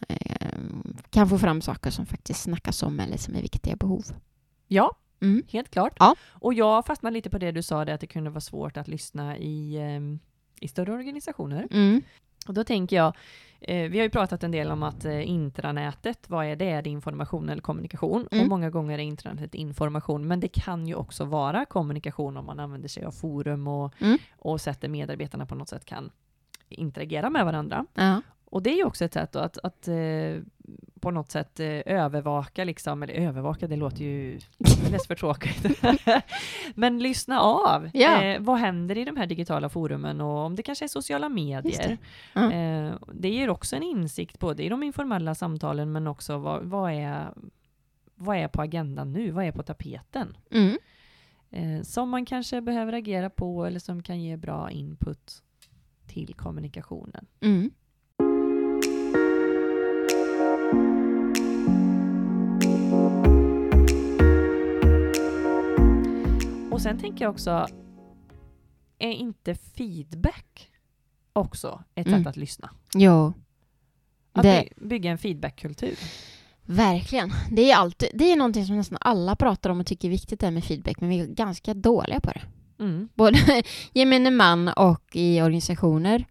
eh, 0.08 0.60
kan 1.10 1.30
få 1.30 1.38
fram 1.38 1.62
saker 1.62 1.90
som 1.90 2.06
faktiskt 2.06 2.42
snackas 2.42 2.84
om 2.84 3.00
eller 3.00 3.18
som 3.18 3.36
är 3.36 3.42
viktiga 3.42 3.76
behov. 3.76 4.04
Ja, 4.68 4.96
Mm. 5.22 5.44
helt 5.50 5.70
klart. 5.72 5.94
Ja. 6.00 6.16
Och 6.30 6.54
jag 6.54 6.86
fastnade 6.86 7.14
lite 7.14 7.30
på 7.30 7.38
det 7.38 7.52
du 7.52 7.62
sa, 7.64 7.86
det 7.86 7.94
att 7.94 8.02
det 8.02 8.08
kunde 8.08 8.30
vara 8.30 8.42
svårt 8.42 8.78
att 8.78 8.88
lyssna 8.88 9.38
i, 9.38 9.78
ehm, 9.78 10.20
i 10.62 10.68
större 10.68 10.94
organisationer. 10.94 11.68
Mm. 11.72 12.02
Och 12.48 12.54
då 12.54 12.64
tänker 12.64 12.96
jag, 12.96 13.08
eh, 13.08 13.14
vi 13.68 13.98
har 13.98 14.04
ju 14.04 14.10
pratat 14.10 14.44
en 14.44 14.52
del 14.52 14.72
om 14.72 14.84
att 14.84 15.06
eh, 15.06 15.30
intranätet, 15.30 16.30
vad 16.30 16.46
är 16.46 16.56
det? 16.56 16.70
Är 16.70 16.82
det 16.82 16.90
information 16.90 17.50
eller 17.50 17.62
kommunikation? 17.62 18.28
Mm. 18.32 18.44
Och 18.44 18.50
många 18.50 18.70
gånger 18.70 19.00
är 19.00 19.04
intranätet 19.04 19.56
information, 19.56 20.28
men 20.28 20.40
det 20.40 20.48
kan 20.48 20.88
ju 20.88 20.96
också 20.96 21.26
vara 21.26 21.66
kommunikation 21.66 22.38
om 22.38 22.46
man 22.46 22.60
använder 22.60 22.90
sig 22.90 23.06
av 23.06 23.12
forum 23.12 23.68
och, 23.68 23.94
Mm. 24.00 24.18
och 24.38 24.62
sätter 24.62 24.88
medarbetarna 24.90 25.46
på 25.46 25.56
något 25.56 25.70
sätt 25.70 25.86
kan 25.86 26.12
interagera 26.70 27.30
med 27.30 27.46
varandra. 27.46 27.86
Ja. 27.94 28.22
Och 28.46 28.64
det 28.64 28.70
är 28.70 28.76
ju 28.76 28.84
också 28.84 29.06
ett 29.06 29.14
sätt 29.14 29.32
då 29.32 29.40
att, 29.40 29.58
att 29.58 29.88
eh, 29.88 29.96
på 31.00 31.12
något 31.12 31.32
sätt 31.32 31.60
eh, 31.60 31.82
övervaka, 31.86 32.64
liksom, 32.64 33.04
eller 33.04 33.14
övervaka, 33.14 33.68
det 33.68 33.76
låter 33.76 34.04
ju 34.04 34.40
alldeles 34.84 35.08
för 35.08 35.16
tråkigt. 35.16 35.82
Men 36.76 37.00
lyssna 37.00 37.40
av. 37.40 37.90
Ja. 37.94 38.24
Eh, 38.24 38.42
vad 38.42 38.58
händer 38.58 38.98
i 38.98 39.06
de 39.06 39.18
här 39.18 39.26
digitala 39.26 39.70
forumen 39.70 40.22
och 40.22 40.38
om 40.38 40.56
det 40.56 40.64
kanske 40.64 40.86
är 40.86 40.90
sociala 40.90 41.30
medier. 41.30 41.88
det. 41.88 41.98
Ja. 42.34 42.52
Eh, 42.52 42.94
det 43.14 43.30
ger 43.30 43.50
också 43.50 43.76
en 43.76 43.84
insikt 43.84 44.40
både 44.40 44.64
i 44.64 44.70
de 44.70 44.84
informella 44.84 45.36
samtalen 45.36 45.92
men 45.92 46.08
också 46.08 46.38
vad, 46.38 46.64
vad, 46.64 46.92
är, 46.92 47.34
vad 48.16 48.38
är 48.38 48.48
på 48.48 48.62
agendan 48.62 49.14
nu? 49.14 49.32
Vad 49.32 49.46
är 49.46 49.52
på 49.52 49.64
tapeten? 49.64 50.38
Mm. 50.52 50.78
Eh, 51.52 51.84
som 51.84 52.10
man 52.10 52.26
kanske 52.26 52.62
behöver 52.62 52.94
agera 52.94 53.30
på 53.30 53.66
eller 53.66 53.80
som 53.80 54.04
kan 54.04 54.22
ge 54.22 54.38
bra 54.38 54.72
input 54.72 55.44
till 56.08 56.34
kommunikationen. 56.34 57.26
Mm. 57.42 57.72
Och 66.80 66.84
sen 66.84 66.98
tänker 66.98 67.26
jag 67.26 67.32
också, 67.32 67.68
är 69.00 69.12
inte 69.12 69.56
feedback 69.56 70.70
också 71.34 71.84
ett 71.96 72.08
Mm. 72.08 72.20
sätt 72.20 72.28
att 72.28 72.38
lyssna? 72.38 72.70
Jo, 72.96 73.34
Att 74.34 74.44
Det- 74.44 74.68
by- 74.78 74.88
bygga 74.88 75.12
en 75.12 75.18
feedbackkultur. 75.18 75.96
Verkligen. 76.66 77.32
Det 77.52 77.72
är, 77.72 77.76
alltid, 77.76 78.10
det 78.14 78.32
är 78.32 78.36
någonting 78.36 78.66
som 78.66 78.78
nästan 78.78 78.98
alla 79.02 79.36
pratar 79.36 79.70
om 79.70 79.80
och 79.80 79.86
tycker 79.86 80.08
är 80.08 80.10
viktigt 80.12 80.40
det 80.40 80.52
med 80.52 80.64
feedback, 80.64 81.00
men 81.02 81.10
vi 81.10 81.20
är 81.20 81.26
ganska 81.28 81.74
dåliga 81.74 82.20
på 82.20 82.32
det. 82.32 82.42
Mm. 82.84 83.10
Både 83.14 83.38
gemene 83.94 84.32
man 84.32 84.68
och 84.68 85.16
i 85.16 85.42
organisationer 85.42 86.26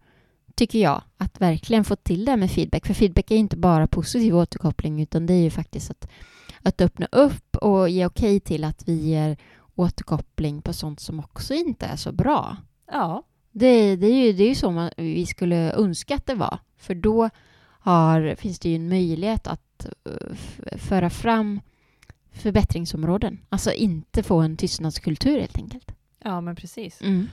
tycker 0.55 0.79
jag, 0.79 1.01
att 1.17 1.41
verkligen 1.41 1.83
få 1.85 1.95
till 1.95 2.25
det 2.25 2.37
med 2.37 2.51
feedback. 2.51 2.85
För 2.87 2.93
feedback 2.93 3.31
är 3.31 3.35
inte 3.35 3.57
bara 3.57 3.87
positiv 3.87 4.35
återkoppling, 4.35 5.01
utan 5.01 5.25
det 5.25 5.33
är 5.33 5.43
ju 5.43 5.49
faktiskt 5.49 5.91
att, 5.91 6.09
att 6.63 6.81
öppna 6.81 7.07
upp 7.11 7.55
och 7.55 7.89
ge 7.89 8.05
okej 8.05 8.39
till 8.39 8.63
att 8.63 8.87
vi 8.87 8.93
ger 9.09 9.37
återkoppling 9.79 10.61
på 10.61 10.73
sånt 10.73 10.99
som 10.99 11.19
också 11.19 11.53
inte 11.53 11.85
är 11.85 11.95
så 11.95 12.11
bra. 12.11 12.57
Ja, 12.91 13.23
Det, 13.51 13.95
det, 13.95 14.07
är 14.07 14.25
ju, 14.25 14.33
det 14.33 14.43
är 14.43 14.49
ju 14.49 14.55
så 14.55 14.71
man, 14.71 14.91
vi 14.97 15.25
skulle 15.25 15.73
önska 15.73 16.15
att 16.15 16.25
det 16.25 16.35
var. 16.35 16.59
För 16.77 16.95
då 16.95 17.29
har, 17.79 18.35
finns 18.35 18.59
det 18.59 18.69
ju 18.69 18.75
en 18.75 18.89
möjlighet 18.89 19.47
att 19.47 19.85
eh, 20.05 20.35
föra 20.77 21.09
fram 21.09 21.59
förbättringsområden. 22.31 23.39
Alltså 23.49 23.71
inte 23.71 24.23
få 24.23 24.39
en 24.39 24.57
tystnadskultur 24.57 25.39
helt 25.39 25.57
enkelt. 25.57 25.91
ja 26.23 26.41
men 26.41 26.55
precis. 26.55 27.01
Mm. 27.01 27.27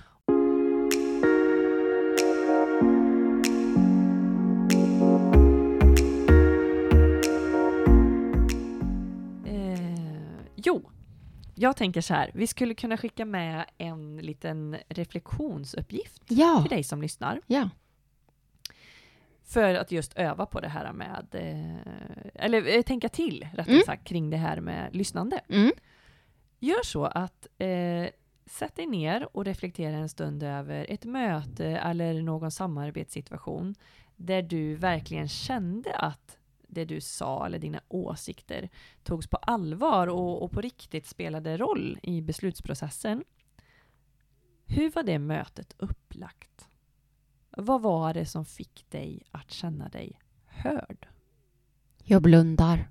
Eh, 9.45 10.07
jo, 10.55 10.91
jag 11.59 11.77
tänker 11.77 12.01
så 12.01 12.15
här. 12.15 12.31
Vi 12.35 12.47
skulle 12.47 12.75
kunna 12.75 12.97
skicka 12.97 13.25
med 13.25 13.65
en 13.79 14.17
liten 14.17 14.77
reflektionsuppgift 14.89 16.23
Ja, 16.29 16.61
till 16.63 16.71
dig 16.71 16.83
som 16.85 17.03
lyssnar. 17.03 17.41
ja. 17.47 17.71
För 19.45 19.75
att 19.75 19.93
just 19.93 20.15
öva 20.15 20.47
på 20.47 20.61
det 20.61 20.69
här 20.69 20.93
med, 20.93 21.27
eh, 21.33 21.93
eller 22.45 22.77
eh, 22.77 22.83
tänka 22.83 23.09
till 23.09 23.49
rättare 23.55 23.73
Mm. 23.75 23.83
sagt 23.87 24.05
kring 24.05 24.31
det 24.31 24.37
här 24.37 24.61
med 24.61 24.95
lyssnande. 24.97 25.41
Mm. 25.49 25.73
Gör 26.59 26.85
så 26.85 27.05
att 27.05 27.47
eh, 27.59 28.07
sätt 28.47 28.77
dig 28.77 28.87
ner 28.87 29.37
och 29.37 29.45
reflektera 29.45 29.97
en 29.97 30.09
stund 30.09 30.43
över 30.43 30.87
ett 30.89 31.05
möte 31.05 31.67
eller 31.67 32.23
någon 32.23 32.51
samarbetssituation 32.51 33.75
där 34.17 34.43
du 34.43 34.75
verkligen 34.75 35.29
kände 35.29 35.95
att 35.97 36.39
det 36.77 36.85
du 36.85 37.01
sa 37.01 37.47
eller 37.47 37.59
dina 37.59 37.81
åsikter 37.89 38.69
togs 39.05 39.27
på 39.27 39.37
allvar 39.37 40.07
och, 40.07 40.43
och 40.43 40.51
på 40.51 40.61
riktigt 40.61 41.07
spelade 41.07 41.57
roll 41.57 41.99
i 42.03 42.21
beslutsprocessen. 42.23 43.25
Hur 44.67 44.91
var 44.91 45.03
det 45.03 45.19
mötet 45.19 45.75
upplagt? 45.79 46.69
Vad 47.51 47.83
var 47.83 48.15
det 48.15 48.27
som 48.27 48.45
fick 48.45 48.91
dig 48.91 49.23
att 49.31 49.51
känna 49.51 49.89
dig 49.89 50.21
hörd? 50.47 51.07
Jag 52.05 52.23
blundar. 52.23 52.89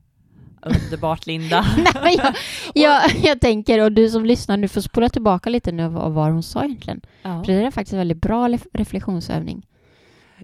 Underbart 0.61 1.25
Linda! 1.25 1.65
Nej, 2.03 2.15
jag, 2.17 2.35
jag, 2.73 3.15
jag 3.15 3.41
tänker, 3.41 3.83
och 3.83 3.91
du 3.91 4.09
som 4.09 4.25
lyssnar 4.25 4.57
nu 4.57 4.67
får 4.67 4.81
spola 4.81 5.09
tillbaka 5.09 5.49
lite 5.49 5.71
nu 5.71 5.87
vad, 5.87 6.11
vad 6.11 6.31
hon 6.31 6.43
sa 6.43 6.63
egentligen. 6.63 7.01
Ja. 7.21 7.43
För 7.43 7.51
det 7.51 7.65
är 7.65 7.71
faktiskt 7.71 7.93
en 7.93 7.99
väldigt 7.99 8.21
bra 8.21 8.47
ref- 8.47 8.67
reflektionsövning. 8.73 9.67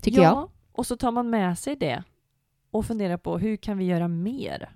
Tycker 0.02 0.22
ja, 0.22 0.24
jag. 0.24 0.50
och 0.72 0.86
så 0.88 0.98
tar 0.98 1.12
man 1.12 1.30
med 1.30 1.60
sig 1.60 1.76
det 1.76 2.04
och 2.72 2.86
funderar 2.86 3.18
på 3.18 3.38
hur 3.38 3.56
kan 3.58 3.78
vi 3.78 3.86
göra 3.86 4.08
mer 4.08 4.70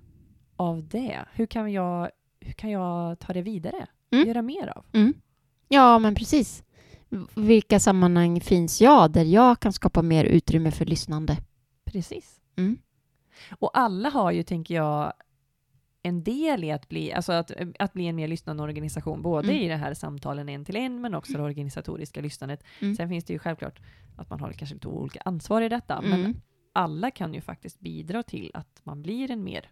av 0.56 0.88
det? 0.88 1.20
Hur 1.34 1.46
kan 1.46 1.72
jag, 1.72 2.10
hur 2.40 2.54
kan 2.54 2.70
jag 2.72 3.20
ta 3.20 3.34
det 3.34 3.42
vidare? 3.42 3.88
Mm. 4.12 4.28
Göra 4.28 4.42
mer 4.42 4.68
av? 4.78 4.86
Mm. 4.94 5.14
Ja, 5.68 6.00
men 6.00 6.16
precis. 6.16 6.64
Vilka 7.36 7.80
sammanhang 7.80 8.42
finns 8.42 8.82
jag 8.82 9.12
där 9.12 9.24
jag 9.24 9.60
kan 9.60 9.74
skapa 9.74 10.02
mer 10.02 10.26
utrymme 10.26 10.72
för 10.72 10.86
lyssnande? 10.86 11.38
Precis. 11.86 12.40
Mm. 12.58 12.78
Och 13.60 13.78
alla 13.78 14.10
har 14.10 14.32
ju, 14.32 14.44
tänker 14.44 14.76
jag, 14.76 15.14
en 16.04 16.24
del 16.24 16.64
i 16.64 16.72
att 16.72 16.90
bli, 16.90 17.14
alltså 17.14 17.32
att, 17.34 17.52
att 17.80 17.94
bli 17.94 18.08
en 18.08 18.16
mer 18.16 18.28
lyssnande 18.28 18.64
organisation, 18.64 19.22
både 19.22 19.48
Mm. 19.52 19.62
i 19.64 19.68
det 19.68 19.76
här 19.76 19.94
samtalen 19.94 20.50
en 20.50 20.66
till 20.66 20.76
en, 20.76 21.02
men 21.02 21.16
också 21.16 21.34
det 21.34 21.44
organisatoriska 21.44 22.22
lyssnandet. 22.22 22.64
Mm. 22.80 22.96
Sen 22.96 23.10
finns 23.10 23.26
det 23.26 23.34
ju 23.34 23.40
självklart 23.40 23.80
att 24.16 24.30
man 24.30 24.40
har 24.40 24.52
kanske 24.52 24.74
lite 24.76 24.88
olika 24.88 25.22
ansvar 25.26 25.62
i 25.62 25.70
detta, 25.70 26.02
men 26.02 26.20
Mm. 26.20 26.34
Alla 26.76 27.12
kan 27.12 27.34
ju 27.34 27.42
faktiskt 27.42 27.80
bidra 27.80 28.24
till 28.24 28.52
att 28.54 28.82
man 28.84 29.02
blir 29.02 29.32
en 29.32 29.44
mer 29.44 29.70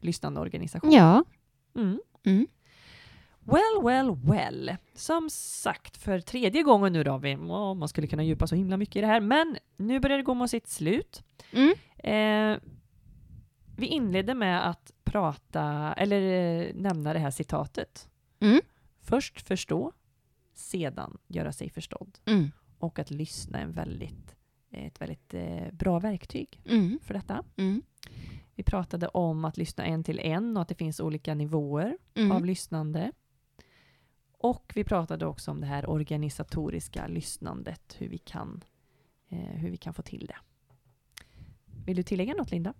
lyssnande 0.00 0.40
organisation. 0.40 0.92
Ja. 0.92 1.24
Mm. 1.76 2.00
Mm. 2.24 2.46
Well, 3.40 3.82
well, 3.82 4.16
well. 4.24 4.76
Som 4.94 5.30
sagt, 5.30 5.96
för 5.96 6.20
tredje 6.20 6.62
gången 6.62 6.92
nu 6.92 7.04
då, 7.04 7.18
vi, 7.18 7.36
man 7.36 7.88
skulle 7.88 8.06
kunna 8.06 8.22
djupa 8.24 8.46
så 8.46 8.54
himla 8.54 8.76
mycket 8.76 8.96
i 8.96 9.00
det 9.00 9.06
här, 9.06 9.20
men 9.20 9.56
nu 9.76 10.00
börjar 10.00 10.16
det 10.16 10.22
gå 10.24 10.34
mot 10.34 10.50
sitt 10.50 10.68
slut. 10.68 11.22
Mm. 11.52 11.74
Eh, 11.98 12.60
vi 13.76 13.86
inledde 13.86 14.34
med 14.34 14.70
att 14.70 14.92
prata, 15.04 15.94
eller 15.96 16.20
eh, 16.20 16.74
nämna 16.74 17.12
det 17.12 17.18
här 17.18 17.30
citatet. 17.30 18.08
Mm. 18.40 18.60
Först 19.00 19.40
förstå, 19.40 19.92
sedan 20.54 21.18
göra 21.28 21.52
sig 21.52 21.70
förstådd. 21.70 22.18
Mm. 22.24 22.50
Och 22.78 22.98
att 22.98 23.10
lyssna 23.10 23.58
är 23.58 23.62
en 23.62 23.72
väldigt, 23.72 24.36
ett 24.74 25.00
väldigt 25.00 25.34
eh, 25.34 25.72
bra 25.72 25.98
verktyg 25.98 26.60
Mm. 26.66 26.98
för 27.02 27.14
detta. 27.14 27.44
Mm. 27.56 27.82
Vi 28.54 28.62
pratade 28.62 29.08
om 29.08 29.44
att 29.44 29.56
lyssna 29.56 29.84
en 29.84 30.04
till 30.04 30.18
en 30.18 30.56
och 30.56 30.62
att 30.62 30.68
det 30.68 30.74
finns 30.74 31.00
olika 31.00 31.34
nivåer 31.34 31.98
Mm. 32.14 32.32
av 32.32 32.44
lyssnande. 32.44 33.12
Och 34.38 34.72
vi 34.74 34.84
pratade 34.84 35.26
också 35.26 35.50
om 35.50 35.60
det 35.60 35.66
här 35.66 35.90
organisatoriska 35.90 37.06
lyssnandet, 37.06 37.96
hur 37.98 38.08
vi 38.08 38.18
kan, 38.18 38.64
eh, 39.28 39.38
hur 39.38 39.70
vi 39.70 39.76
kan 39.76 39.94
få 39.94 40.02
till 40.02 40.26
det. 40.26 40.36
Vill 41.86 41.96
du 41.96 42.02
tillägga 42.02 42.34
något 42.34 42.50
Linda? 42.50 42.74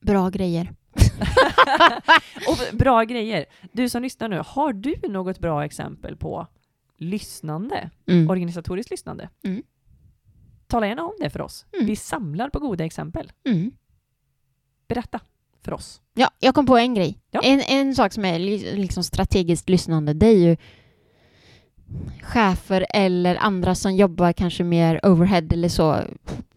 Bra 0.00 0.30
grejer. 0.30 0.74
Och 2.48 2.76
bra 2.78 3.02
grejer. 3.04 3.46
Du 3.72 3.88
som 3.88 4.02
lyssnar 4.02 4.28
nu, 4.28 4.42
har 4.46 4.72
du 4.72 4.94
något 5.08 5.38
bra 5.38 5.64
exempel 5.64 6.16
på 6.16 6.46
lyssnande, 6.98 7.90
Mm. 8.06 8.30
organisatoriskt 8.30 8.90
lyssnande? 8.90 9.28
Mm. 9.44 9.62
Tala 10.66 10.86
gärna 10.86 11.02
om 11.04 11.12
det 11.20 11.30
för 11.30 11.40
oss. 11.40 11.66
Mm. 11.72 11.86
Vi 11.86 11.96
samlar 11.96 12.50
på 12.50 12.58
goda 12.58 12.84
exempel. 12.84 13.32
Mm. 13.48 13.70
Berätta 14.88 15.20
för 15.62 15.72
oss. 15.72 16.00
Ja, 16.14 16.30
jag 16.40 16.54
kom 16.54 16.66
på 16.66 16.76
en 16.76 16.94
grej. 16.94 17.18
Ja. 17.30 17.40
En, 17.44 17.60
en 17.60 17.94
sak 17.94 18.12
som 18.12 18.24
är 18.24 18.38
li- 18.38 18.76
liksom 18.76 19.04
strategiskt 19.04 19.68
lyssnande, 19.68 20.12
det 20.14 20.26
är 20.26 20.36
ju 20.38 20.56
chefer 22.22 22.86
eller 22.90 23.36
andra 23.36 23.74
som 23.74 23.96
jobbar 23.96 24.32
kanske 24.32 24.64
mer 24.64 25.06
overhead 25.06 25.46
eller 25.52 25.68
så 25.68 26.00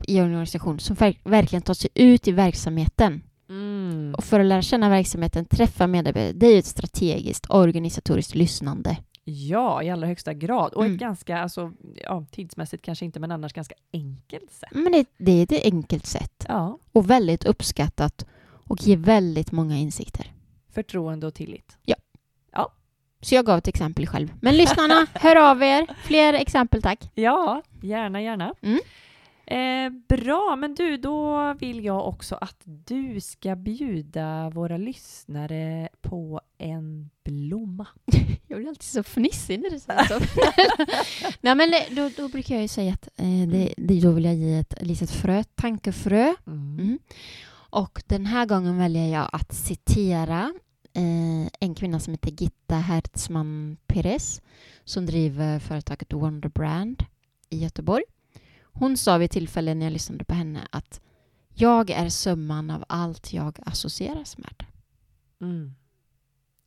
i 0.08 0.21
organisation 0.21 0.80
som 0.80 0.95
ver- 0.95 1.17
verkligen 1.23 1.62
tar 1.62 1.73
sig 1.73 1.89
ut 1.93 2.28
i 2.28 2.32
verksamheten. 2.32 3.21
Mm. 3.49 4.15
Och 4.17 4.23
för 4.23 4.39
att 4.39 4.45
lära 4.45 4.62
känna 4.62 4.89
verksamheten, 4.89 5.45
träffa 5.45 5.88
medarbetare, 5.88 6.32
det 6.34 6.47
är 6.47 6.52
ju 6.54 6.60
ett 6.60 6.65
strategiskt 6.65 7.45
organisatoriskt 7.49 8.36
lyssnande. 8.36 8.97
Ja, 9.30 9.84
i 9.84 9.89
allra 9.89 10.08
högsta 10.08 10.34
grad. 10.34 10.74
Och 10.74 10.82
Mm. 10.84 10.94
ett 10.94 11.00
ganska, 11.00 11.38
alltså, 11.38 11.72
ja, 12.04 12.26
tidsmässigt 12.32 12.84
kanske 12.86 13.06
inte, 13.06 13.20
men 13.20 13.32
annars 13.32 13.54
ganska 13.54 13.76
enkelt 13.94 14.52
sätt. 14.52 14.70
Men 14.72 14.92
det, 14.92 15.06
det 15.18 15.32
är 15.32 15.44
ett 15.44 15.65
enkelt 15.65 16.06
sätt 16.06 16.46
Ja, 16.48 16.78
och 16.92 17.10
väldigt 17.10 17.46
uppskattat 17.46 18.26
och 18.44 18.82
ger 18.82 18.98
väldigt 18.98 19.52
många 19.52 19.78
insikter. 19.78 20.32
förtroende 20.72 21.28
och 21.28 21.34
tillit. 21.34 21.78
Så 23.22 23.36
jag 23.36 23.46
gav 23.46 23.58
ett 23.58 23.68
exempel 23.68 24.08
själv. 24.08 24.34
Men 24.42 24.58
lyssnarna, 24.58 25.08
hör 25.13 25.36
av 25.52 25.63
er. 25.63 25.88
Fler 26.04 26.34
exempel 26.34 26.82
tack. 26.82 27.12
Ja, 27.15 27.62
gärna, 27.82 28.22
gärna. 28.22 28.54
Mm. 28.62 28.80
Eh, 29.49 29.89
bra, 30.07 30.55
men 30.55 30.75
du, 30.75 30.97
då 30.97 31.53
vill 31.53 31.85
jag 31.85 32.07
också 32.07 32.35
att 32.35 32.62
du 32.63 33.21
ska 33.21 33.55
bjuda 33.55 34.49
våra 34.49 34.77
lyssnare 34.77 35.89
på 36.01 36.41
en 36.57 37.09
blomma. 37.23 37.88
Jag 38.47 38.57
blir 38.57 38.69
alltid 38.69 38.83
så 38.83 39.03
fnissig 39.03 39.59
när 39.59 39.69
du 39.69 39.79
säger 39.79 40.03
så. 40.03 40.19
Nej 41.41 41.55
men 41.55 41.71
då, 41.95 42.09
då 42.17 42.27
brukar 42.27 42.55
jag 42.55 42.62
ju 42.62 42.67
säga 42.67 42.93
att 42.93 43.07
eh, 43.15 43.47
det, 43.47 43.73
det, 43.77 43.99
då 43.99 44.12
vill 44.12 44.25
jag 44.25 44.35
ge 44.35 44.59
ett 44.59 44.73
litet 44.81 45.12
frö, 45.12 45.43
tankefrö. 45.43 46.33
Mm. 46.47 46.79
Mm. 46.79 46.99
Och 47.51 48.03
den 48.07 48.25
här 48.25 48.45
gången 48.45 48.77
väljer 48.77 49.07
jag 49.07 49.29
att 49.31 49.53
citera 49.53 50.53
eh, 50.93 51.47
en 51.59 51.75
kvinna 51.75 51.99
som 51.99 52.13
heter 52.13 52.31
Gitta 52.31 52.75
Hertzman 52.75 53.77
Perez 53.88 54.41
som 54.85 55.05
driver 55.05 55.59
företaget 55.59 56.13
Wonder 56.13 56.49
Brand 56.49 57.03
i 57.49 57.57
Göteborg. 57.57 58.03
Hon 58.80 58.98
sa 58.98 59.18
vid 59.18 59.32
tillfälle 59.32 59.74
när 59.74 59.86
jag 59.86 59.94
lyssnade 59.94 60.26
på 60.26 60.34
henne 60.34 60.68
att 60.72 61.02
jag 61.54 61.89
är 61.89 62.10
summan 62.10 62.70
av 62.70 62.86
allt 62.88 63.34
jag 63.34 63.60
associeras 63.65 64.38
med. 64.38 64.65
Mm. 65.42 65.76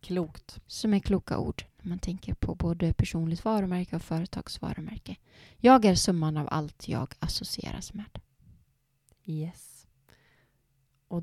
Klokt. 0.00 0.60
Som 0.66 0.94
är 0.94 0.98
kloka 0.98 1.38
ord 1.38 1.64
när 1.80 1.88
man 1.88 1.98
tänker 1.98 2.34
på 2.34 2.54
både 2.54 2.92
personligt 2.92 3.44
varumärke 3.44 3.96
och 3.96 4.02
företagsvarumärke. 4.02 5.16
Jag 5.56 5.84
är 5.84 5.94
summan 5.94 6.36
av 6.36 6.48
allt 6.50 6.88
jag 6.88 7.14
associeras 7.18 7.94
med. 7.94 8.20
Yes. 9.24 9.86
Och 11.08 11.22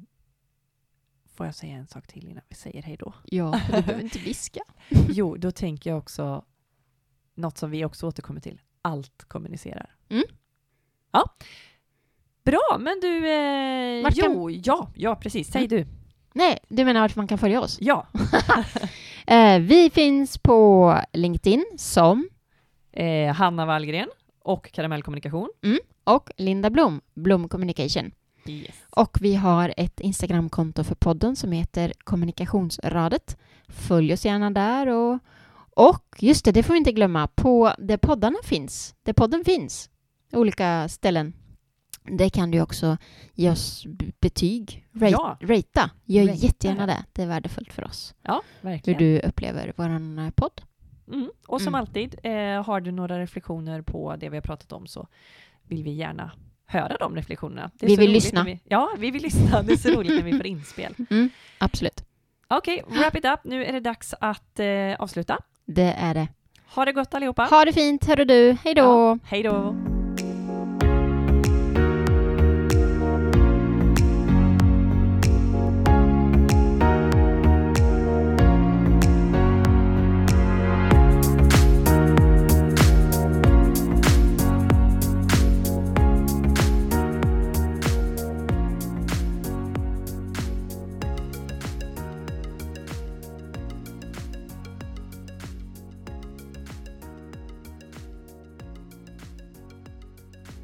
får 1.25 1.45
jag 1.45 1.55
säga 1.55 1.75
en 1.75 1.87
sak 1.87 2.07
till 2.07 2.27
innan 2.27 2.43
vi 2.49 2.55
säger 2.55 2.83
hej 2.83 2.97
då? 2.97 3.13
Ja, 3.23 3.61
du 3.65 3.71
behöver 3.71 4.01
inte 4.01 4.19
viska. 4.19 4.61
Jo, 5.09 5.37
då 5.37 5.51
tänker 5.51 5.89
jag 5.89 5.99
också 5.99 6.45
något 7.33 7.57
som 7.57 7.71
vi 7.71 7.85
också 7.85 8.07
återkommer 8.07 8.41
till. 8.41 8.61
Allt 8.81 9.23
kommunicerar. 9.23 9.95
Mm. 10.09 10.23
Ja. 11.11 11.23
Bra, 12.45 12.77
men 12.79 12.99
du... 13.01 13.27
Eh, 13.31 14.03
Vart 14.03 14.15
kan- 14.19 14.33
jo, 14.33 14.49
ja, 14.49 14.89
ja 14.95 15.15
precis. 15.15 15.51
Säg 15.51 15.67
du. 15.67 15.85
Nej, 16.33 16.57
du 16.67 16.85
menar 16.85 17.01
vart 17.01 17.15
man 17.15 17.27
kan 17.27 17.37
följa 17.37 17.61
oss? 17.61 17.77
Ja. 17.81 18.07
Eh, 19.27 19.59
vi 19.59 19.89
finns 19.89 20.37
på 20.37 20.95
LinkedIn 21.13 21.65
som 21.77 22.29
Eh, 22.91 23.33
Hanna 23.33 23.65
Wallgren 23.65 24.07
och 24.43 24.71
Karamellkommunikation. 24.71 25.49
och 26.03 26.29
Linda 26.37 26.69
Blom, 26.69 27.01
Blom 27.13 27.49
Communication. 27.49 28.11
Yes. 28.47 28.75
Och 28.89 29.17
vi 29.21 29.35
har 29.35 29.73
ett 29.77 29.99
Instagramkonto 29.99 30.83
för 30.83 30.95
podden 30.95 31.35
som 31.35 31.51
heter 31.51 31.93
Kommunikationsradet. 32.03 33.37
Följ 33.67 34.13
oss 34.13 34.25
gärna 34.25 34.49
där 34.51 34.87
och, 34.87 35.19
och 35.75 36.05
just 36.19 36.45
det, 36.45 36.51
det 36.51 36.63
får 36.63 36.73
vi 36.73 36.77
inte 36.79 36.91
glömma, 36.91 37.27
på 37.27 37.73
där 37.77 37.97
poddarna 37.97 38.37
finns, 38.43 38.95
där 39.03 39.13
podden 39.13 39.45
finns, 39.45 39.89
olika 40.31 40.87
ställen. 40.89 41.33
Det 42.03 42.29
kan 42.29 42.51
du 42.51 42.61
också 42.61 42.97
ge 43.33 43.49
oss 43.49 43.85
betyg, 44.21 44.87
rate, 44.95 45.11
Ja. 45.11 45.37
ratea. 45.41 45.89
Gör 46.05 46.21
Ratea, 46.23 46.35
jättegärna 46.35 46.85
det, 46.85 47.03
det 47.13 47.23
är 47.23 47.27
värdefullt 47.27 47.73
för 47.73 47.83
oss. 47.85 48.15
Ja, 48.21 48.41
Hur 48.61 48.69
verkligen. 48.69 48.99
du 48.99 49.19
upplever 49.19 49.73
vår 49.75 50.31
podd. 50.31 50.61
Mm. 51.07 51.29
Och 51.47 51.61
som 51.61 51.67
Mm. 51.67 51.79
alltid, 51.81 52.15
eh, 52.23 52.63
har 52.63 52.81
du 52.81 52.91
några 52.91 53.19
reflektioner 53.19 53.81
på 53.81 54.15
det 54.15 54.29
vi 54.29 54.37
har 54.37 54.41
pratat 54.41 54.71
om 54.71 54.87
så 54.87 55.07
vill 55.67 55.83
vi 55.83 55.91
gärna 55.91 56.31
höra 56.65 56.97
de 56.99 57.15
reflektionerna. 57.15 57.71
Vi 57.79 57.95
vill 57.95 58.11
lyssna. 58.11 58.43
Vi, 58.43 58.59
ja, 58.63 58.89
vi 58.97 59.11
vill 59.11 59.21
lyssna. 59.23 59.61
Det 59.61 59.73
är 59.73 59.77
så 59.77 59.89
roligt 59.89 60.15
när 60.15 60.23
vi 60.31 60.37
får 60.37 60.45
inspel. 60.45 60.95
Mm, 61.09 61.29
absolut, 61.57 62.03
Okej, 62.47 62.83
wrap 62.87 63.15
it 63.15 63.25
up. 63.25 63.39
Nu 63.43 63.65
är 63.65 63.73
det 63.73 63.79
dags 63.79 64.13
att 64.21 64.59
eh, 64.59 64.67
avsluta. 64.99 65.37
det 65.65 65.93
är 65.97 66.13
det. 66.13 66.27
Ha 66.75 66.85
det 66.85 66.91
gott 66.91 67.13
allihopa. 67.13 67.43
Ha 67.43 67.65
det 67.65 67.73
fint, 67.73 68.05
hörru 68.05 68.25
du, 68.25 68.57
hej 68.63 68.73
då! 68.73 68.81
Ja, 68.81 69.17
hej 69.23 69.43
då! 69.43 69.75